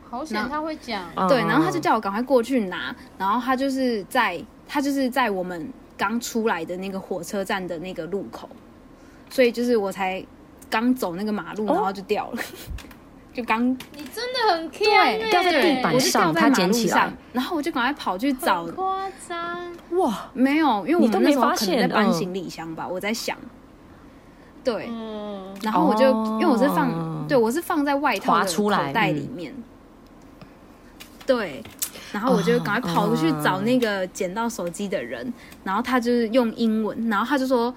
[0.09, 5.67] 好险他会讲，后对，然后他就叫我赶快过去拿，然后他就是在他就是在我们
[5.97, 8.47] 刚出来的那个火车站的那个路口。
[9.33, 10.23] 所以就是我才
[10.69, 12.41] 刚走那个马路，然后就掉了，
[13.33, 18.63] 就刚你真的很对，掉在地板上，他捡起来，然后我就赶快跑去找。
[18.67, 20.29] 夸张哇！
[20.35, 23.35] 没有，因为我们那时候可能在搬行李箱吧，我在想。
[24.63, 24.87] 对，
[25.63, 26.05] 然后我就
[26.39, 29.51] 因为我是放，对我是放在外套的口袋里面。
[31.25, 31.63] 对，
[32.11, 37.73] 然后我就赶快跑出去找那个捡到手机的人，然后他就是用英文，然后他就说。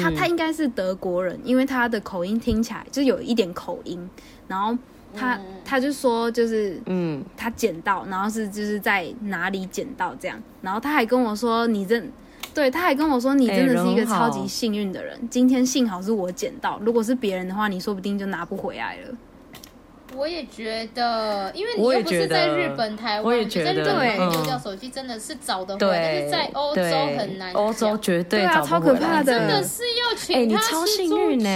[0.00, 4.08] 他他应该是德国人，因为他的口音听起来就有一点口音。
[4.46, 4.76] 然后
[5.14, 10.40] 他他就说，就是嗯，他捡到，然后是就是在哪里捡到这样。
[10.62, 12.10] 然后他还跟我说，你真
[12.52, 15.18] 对，他还跟我说，你真的是一个超级幸运的人。
[15.28, 19.14] 今天幸好是我捡到，如果是别人的话，你说不定就拿不回来了。
[20.16, 26.82] 我也觉得，因为你又不是在日本、台湾，在日本丢掉手机真的是找得回来，但是在欧洲
[27.16, 31.50] 很难，欧洲绝对啊，超可怕的，真的是要请他吃猪脚呢。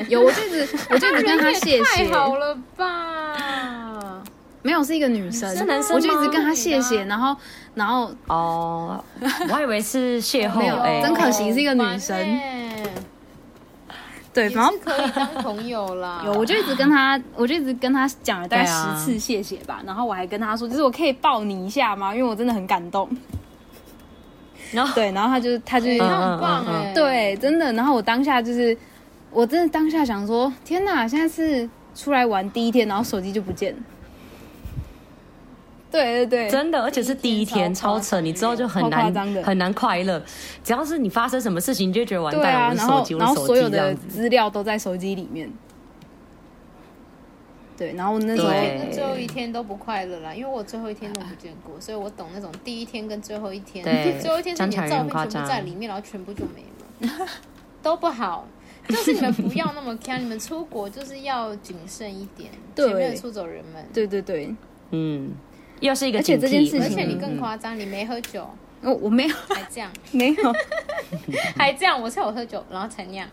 [0.08, 4.22] 有，我就一直， 我就一直跟他谢谢，太好了吧？
[4.62, 7.36] 没有，是一个女生，是男生，我就一直跟他谢谢，然后，
[7.74, 9.02] 然后，哦，
[9.48, 12.16] 我还以为是 邂逅，没有，真可惜是一个女生。
[14.32, 16.22] 对，然后可以当朋友啦。
[16.26, 19.80] 有，我就一直跟他，我就一直跟他讲了大概十次谢谢吧。
[19.80, 22.14] 啊、然后我还跟他说，就是我可以抱你一下吗？
[22.14, 23.08] 因为我真的很感动。
[24.72, 27.72] 然后对，然后他就他就、欸、他很棒哎，对，真的。
[27.72, 28.76] 然后我当下就是，
[29.32, 33.78] 我真的当下想说，天哪，现在是出来玩第一天，然后手机就不见了。
[35.90, 38.20] 对对对，真的，而且是第一天，超扯！
[38.20, 39.12] 你之后就很难
[39.42, 40.22] 很难快乐。
[40.62, 42.54] 只要是你发生什么事情，你就觉得完蛋。
[42.54, 45.50] 啊、我的手机，然后然后所有的资料都在手机里面。
[47.76, 48.50] 对，然后那时候
[48.92, 53.82] 最后一天都不快乐啦，因为我最后一天都不见过，所以我懂那种第一天跟最后一天。
[54.20, 57.26] 最后一天是你的照片全部在里面，然后全部就没了，
[57.82, 58.46] 都不好。
[58.88, 62.50] 就是你们不要那么看，你们出国就是要谨慎一点。
[62.74, 63.84] 对，前面的出走人们。
[63.92, 64.54] 对对对，
[64.90, 65.32] 嗯。
[65.80, 68.48] 又是一个，而且这件事情，而且你更夸张，你没喝酒，
[68.82, 70.54] 我我没有，还这样， 没有，
[71.56, 73.28] 还这样，我是有喝酒，然后才那样，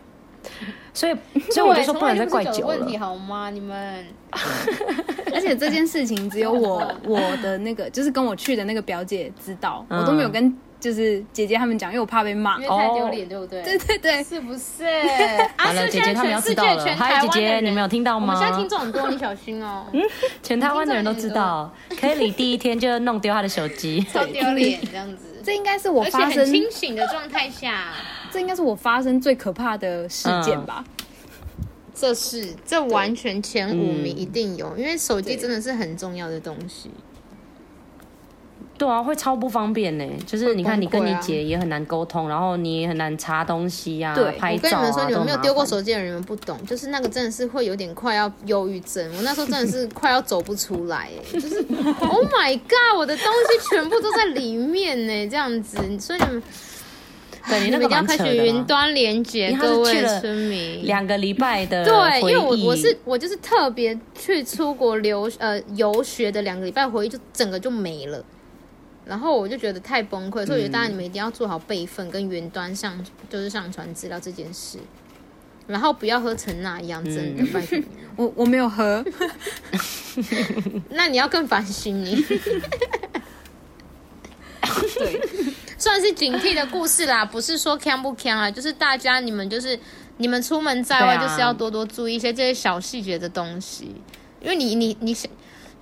[0.92, 1.14] 所以
[1.50, 3.50] 所以我就说不能再怪酒问题好吗？
[3.50, 4.04] 你们，
[5.32, 10.56] 而且这件事情只有我我的那个就是跟我去的那个表姐知道，我都没有跟。
[10.80, 13.62] 就是姐姐他们讲，因为我怕被骂，因为太丢脸，对不对？
[13.62, 14.84] 对对对，是不是？
[15.56, 16.84] 好了，姐姐他们要知道了。
[16.96, 18.34] 嗨，姐姐，你没有听到吗？
[18.34, 19.86] 我现在听众很多，你小心哦。
[19.92, 20.02] 嗯，
[20.42, 25.42] 全台湾的人都知道，Kelly 第一天就弄丢他的手机， 超丢脸这样子。
[25.44, 27.92] 这应该是我发生清醒的状态下，
[28.30, 30.84] 这应该是我发生最可怕的事件吧？
[31.94, 36.90] 这是，这完全前五名一定有，因为手机真的是很重要的东西。
[38.78, 40.04] 对啊，会超不方便呢。
[40.24, 44.58] 就是你看，你跟你姐也很难沟通，然后你也很难查东西啊，对拍照啊。
[44.58, 46.56] 我跟你们说，你们没有丢过手机的人，你们不懂。
[46.64, 51.56] 就是那个真的是会有点快要忧郁症，我那时候真的是快要走不出来，哎，就是
[52.00, 55.76] Oh my God，我的东西全部都在里面呢，这样子。
[55.98, 56.42] 所以你们，
[57.48, 68.24] 对你那个一定要开始云端连接，各位村民，两个礼拜的对，因为我我是我就是特别去出国留呃游学的两个礼拜回忆，就整个就没了。
[69.08, 74.78] 然后我就觉得太崩溃，所以我觉得大家你们一定要做好备份跟云端上，就是上传资料这件事。
[75.66, 77.86] 然后不要喝成那样，真的拜托你。
[78.16, 79.02] 我我没有喝，
[80.90, 82.22] 那你要更反省你。
[84.98, 85.20] 对，
[85.78, 89.78] 算是警惕的故事啦，不是说锵不锵啊，就是大家你们就是
[90.18, 93.94] 你们出门在外就是要多多注意一些这些小细节的东西，
[94.42, 95.30] 因为你你你想。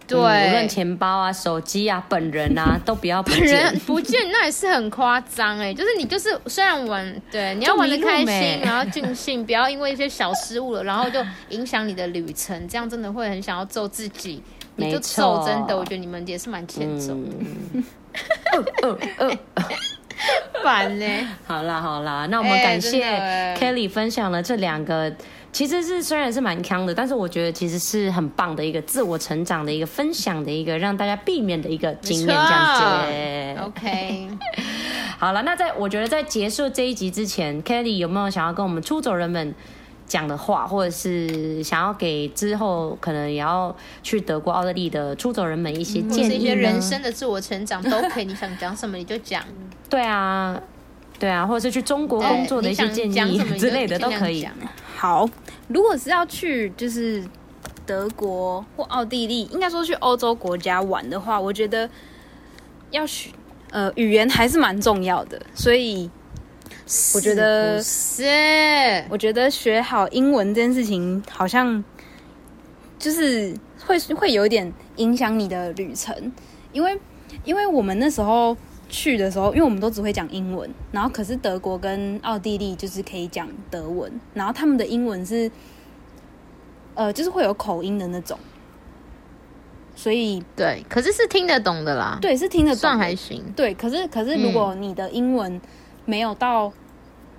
[0.07, 3.40] 对，无论钱包啊、手机啊、本人啊， 都不要不见。
[3.40, 5.74] 本人不见，那也是很夸张哎。
[5.74, 14.42] 就是你就是虽然玩，对，你要玩的开心，然后尽兴，不要因为一些小失误了，然后就影响你的旅程，这样真的会很想要揍自己。
[14.76, 17.30] 你就揍，真的，我觉得你们也是蛮欠揍的。
[20.62, 21.07] 烦呢。
[21.46, 23.04] 好啦好啦，那我们感谢
[23.59, 25.12] Kelly 分享了这两个。
[25.57, 33.62] 其实是虽然是蛮锵的，但是我觉得其实是很棒的一个自我成长的一个分享的一个让大家避免的一个经验，这样子。
[33.62, 34.28] OK，
[35.16, 39.54] 好了，那在我觉得在结束这一集之前，Kelly 有没有想要跟我们出走人们
[40.07, 49.42] 讲的话，或者是想要给之后可能也要去德国、奥地利的出走人们一些建议、嗯、一些人生的自我成长都可以，你想讲什么你就讲。
[49.88, 50.61] 对啊，
[51.18, 54.46] 对啊，或者是去中国工作的一些建议之类的都可以。
[54.97, 55.28] 好，
[55.68, 57.22] 如果是要去就是
[57.84, 61.88] 德国或奥地利，应该说去欧洲国家玩的话，我觉得
[62.90, 63.30] 要学
[63.70, 66.11] 呃语言还是蛮重要的，所以
[67.14, 68.24] 我觉得是，
[69.11, 71.84] 我觉得学好英文这件事情好像
[72.99, 73.55] 就是
[73.86, 76.32] 会会有一点影响你的旅程，
[76.72, 76.99] 因为
[77.44, 78.57] 因为我们那时候。
[78.89, 85.51] 去的时候，因为我们都只会讲英文，然后可是德国跟奥地利就是可以讲德文，然后他们的英文是，
[86.95, 88.39] 呃，就是会有口音的那种，
[89.97, 93.43] 所以对，可是是听得懂的啦，对，是听得懂，算还行。
[93.57, 95.61] 对，可是可是如果你的英文
[96.05, 96.72] 没有到，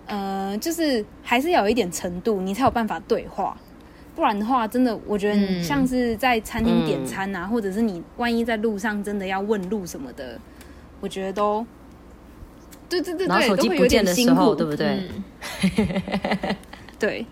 [0.07, 3.57] 嗯、呃，就是还是要有一点程度，你才有办法对话，
[4.15, 10.37] 不然的话，真的我觉得你像是在餐厅点餐啊，嗯、或者是你万一在路上真的要问路什么的。
[10.99, 11.65] 我觉得都，
[12.89, 15.03] 对对对对，然后手机不见的时候，对不对？
[15.61, 16.55] 嗯、
[16.99, 17.25] 对，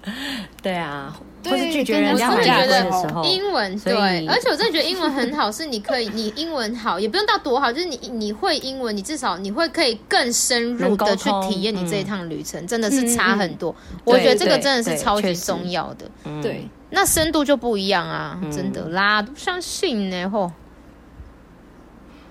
[0.62, 13.76] 对啊，或是拒绝人家买东西的时候，英文对，而且我真的觉得英文很好，是你可以，你英文好也不用到多好，就是你你会英文，你至少你会可以更深入的去体验你这一趟旅程，真的是差很多。
[14.04, 16.06] 我觉得这个真的是超级重要的，
[16.44, 20.52] 对，那深度就不一样啊，真的啦，都不相信呢，吼。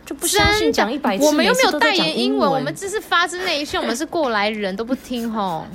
[0.04, 5.66] 就不相信讲一百次，我们又没有代言英文，我们只是发自内心，我们是过来人都不听吼。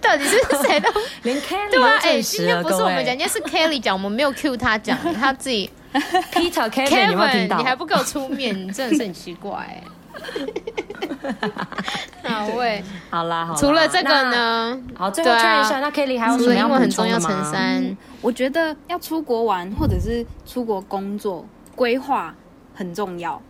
[0.03, 0.89] 到底是谁都？
[1.23, 5.71] 连 Kelly 对啊，哎，今天不是我们讲，今天是 Kelly 讲，我们没有 cue 他讲，他自己
[6.33, 7.57] Peter Kevin，你有有？
[7.57, 9.83] 你还不给我出面，你真的是很奇怪哎。
[12.25, 14.79] 好，喂，好啦，除了这个呢？
[14.95, 17.19] 好，最后确认一下，那 Kelly 还有什么英文很重要？
[17.19, 21.47] 陈三，我觉得要出国玩或者是出国工作，
[21.77, 22.35] 规划
[22.75, 23.41] 很重要。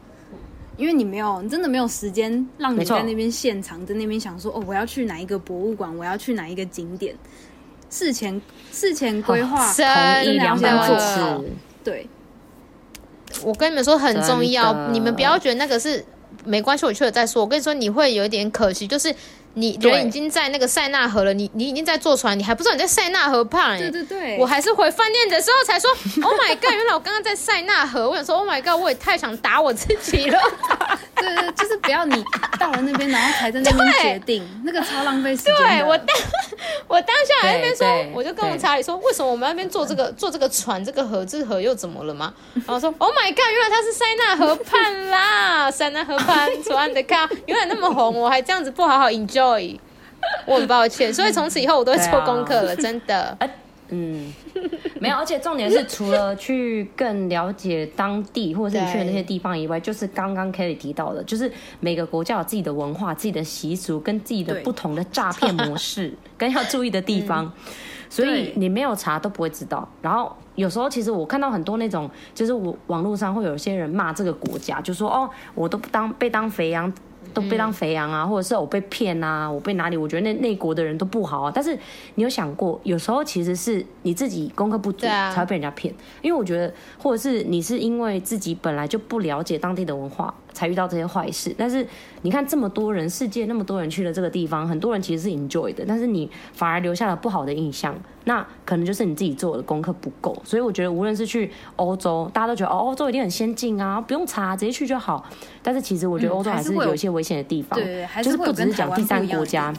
[0.77, 7.17] 因为你没有，你真的没有时间让你在那边现场，在那边想说哦，我要去哪一个博物馆，我要去哪一个景点，
[7.89, 8.39] 事前
[8.71, 11.45] 事前规划，同意两百次。
[11.83, 12.07] 对，
[13.43, 16.05] 我跟你们说很重要，你们不要觉得那个是
[16.45, 17.41] 没关系，我去了再说。
[17.41, 19.15] 我跟你说，你会有一点可惜，就是。
[19.59, 23.79] 你人已经在那个塞纳河了，你你已经在坐船，你还不知道你在塞纳河畔、欸。
[23.79, 25.91] 对对对，我还是回饭店的时候才说，
[26.23, 26.71] Oh my god！
[26.73, 28.11] 原来我刚刚在塞纳河。
[28.11, 28.79] 我想说，Oh my god！
[28.79, 30.39] 我也太想打我自己了。
[31.17, 32.23] 对对，就是不要你
[32.61, 35.55] 到了那边，然后才在那边决定， 那个超浪费时间。
[35.57, 36.17] 对我当
[36.87, 42.35] 我当下在那边说，我就跟我查理说，为什么我们那边坐这个坐这个船，这个河这个河又怎么了吗？
[42.67, 43.51] 然后说，Oh my god！
[43.51, 49.46] 原来它是塞纳河畔啦，塞纳河畔船的靠，原来那么红，我还这样子不好好 enjoy。
[50.47, 53.39] 我很抱歉，所以从此以后我都会做功课了，啊、真的。
[53.89, 54.33] 嗯，
[54.99, 67.45] 没有，而且重点是，除了去更了解当地或者是你去的那些地方以外，就是刚刚 Kelly 提到的，就是每个国家有自己的文化、自己的习俗跟自己的不同的诈骗模式， 跟要注意的地方。
[67.45, 67.53] 嗯、
[68.11, 69.89] 所以你没有查都不会知道。
[70.03, 76.93] 然后有时候其实我看到很多那种，就是我网络上会有些人骂这个国家，就说哦，我都不当被当肥羊。
[77.37, 79.97] 都被当肥羊啊，或者是我被骗啊，我被哪里？
[79.99, 81.53] 我觉得那那国的人都不好啊。
[81.55, 81.79] 但是
[82.15, 85.95] 你有想过，有时候其实是你自己功课不足才会被人家骗。
[86.23, 91.55] 因为我觉得，或者是你是因为自己本来就不了解当地的文化，才遇到这些坏事。
[91.59, 91.87] 但是
[92.23, 97.95] 你看这么多人，世界那么多人去了这个地方，很多人其实是 enjoy 的，但是你反而留下了不好的印象。
[98.25, 100.37] 那可能就是你自己做的功课不够。
[100.45, 105.25] 所以我觉得，无论是去欧洲，大家都觉得哦，欧洲一定很先进啊，不用查，直接去就好。
[105.63, 109.73] 但是其实我觉得欧洲还是有一些危险的地方，对，就是不只是讲第三国家。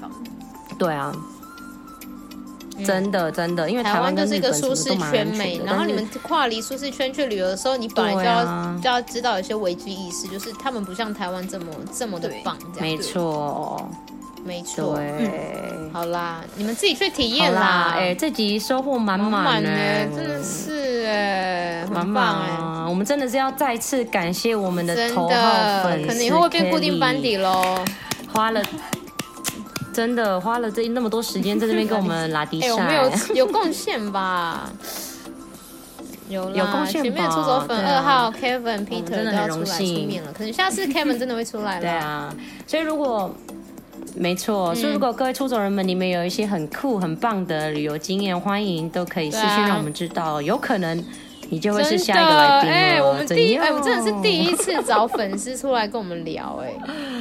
[0.78, 1.12] 对啊，
[2.86, 11.66] 真的真的，因为台湾就是一个舒适圈美，然后你们跨离舒适圈去旅游的时候，你本来就要就要知道一些危机意识，就是他们不像台湾这么
[11.98, 13.90] 这么的棒，没错。
[14.46, 17.96] 没错，嗯，好啦，你们自己去体验啦。
[17.98, 19.70] 哎，这集收获满满呢，
[20.16, 22.86] 真的是哎，满满啊！
[22.88, 27.84] 我们真的是要再次感谢我们的头号粉丝，可能以后会变固定班底喽。
[28.32, 28.62] 花了，
[29.98, 34.72] 真的花了这那么多时间在这边跟我们拉迪赛， 有没有有贡献吧？
[36.30, 37.02] 有有贡献吧？
[37.02, 41.82] 前面出走粉二号 Kevin Peter 真的很荣幸出面了，可能下次 Kevin 真的会出来了。
[41.82, 42.32] 对啊，
[42.68, 43.34] 所以如果。
[44.16, 51.04] 没错，所以如果各位出走人们，你们有一些很酷、很棒的旅游经验，欢迎都可以私信让我们知道，有可能
[51.50, 52.76] 你就会是下一个来宾了。
[52.76, 56.74] 哎，我们第一，哎，我真的是第一次找粉丝出来跟我们聊，哎，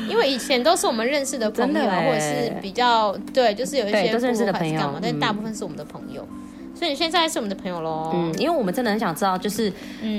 [0.09, 6.27] 因为以前都是我们认识的朋友，或者是比较对，就是有一些都认识的朋友，但大部分是我们的朋友，
[6.75, 8.11] 所以你现在是我们的朋友喽。
[8.15, 9.73] 嗯，因为我们真的很想知道，就是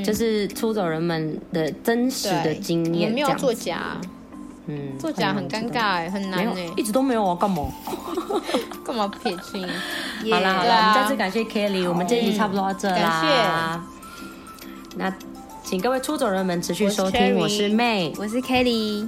[0.05, 3.97] 就是出走人们的真实的经验，没有作假。
[4.69, 7.63] 嗯，作假很尴尬哎，很难哎，一直都没有啊，干嘛？
[8.83, 9.65] 干嘛撇清？
[10.29, 12.95] 好啦好啦，我们再次感谢 Kelly，我们这一集差不多到这啦。
[12.97, 13.96] 感谢。
[14.97, 15.13] 那
[15.63, 19.07] 请各位出走人们持续收听，我是 May，我是 Kelly，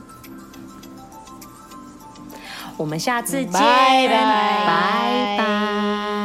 [2.77, 4.07] 我们下次见，拜拜。
[4.07, 6.18] 拜拜。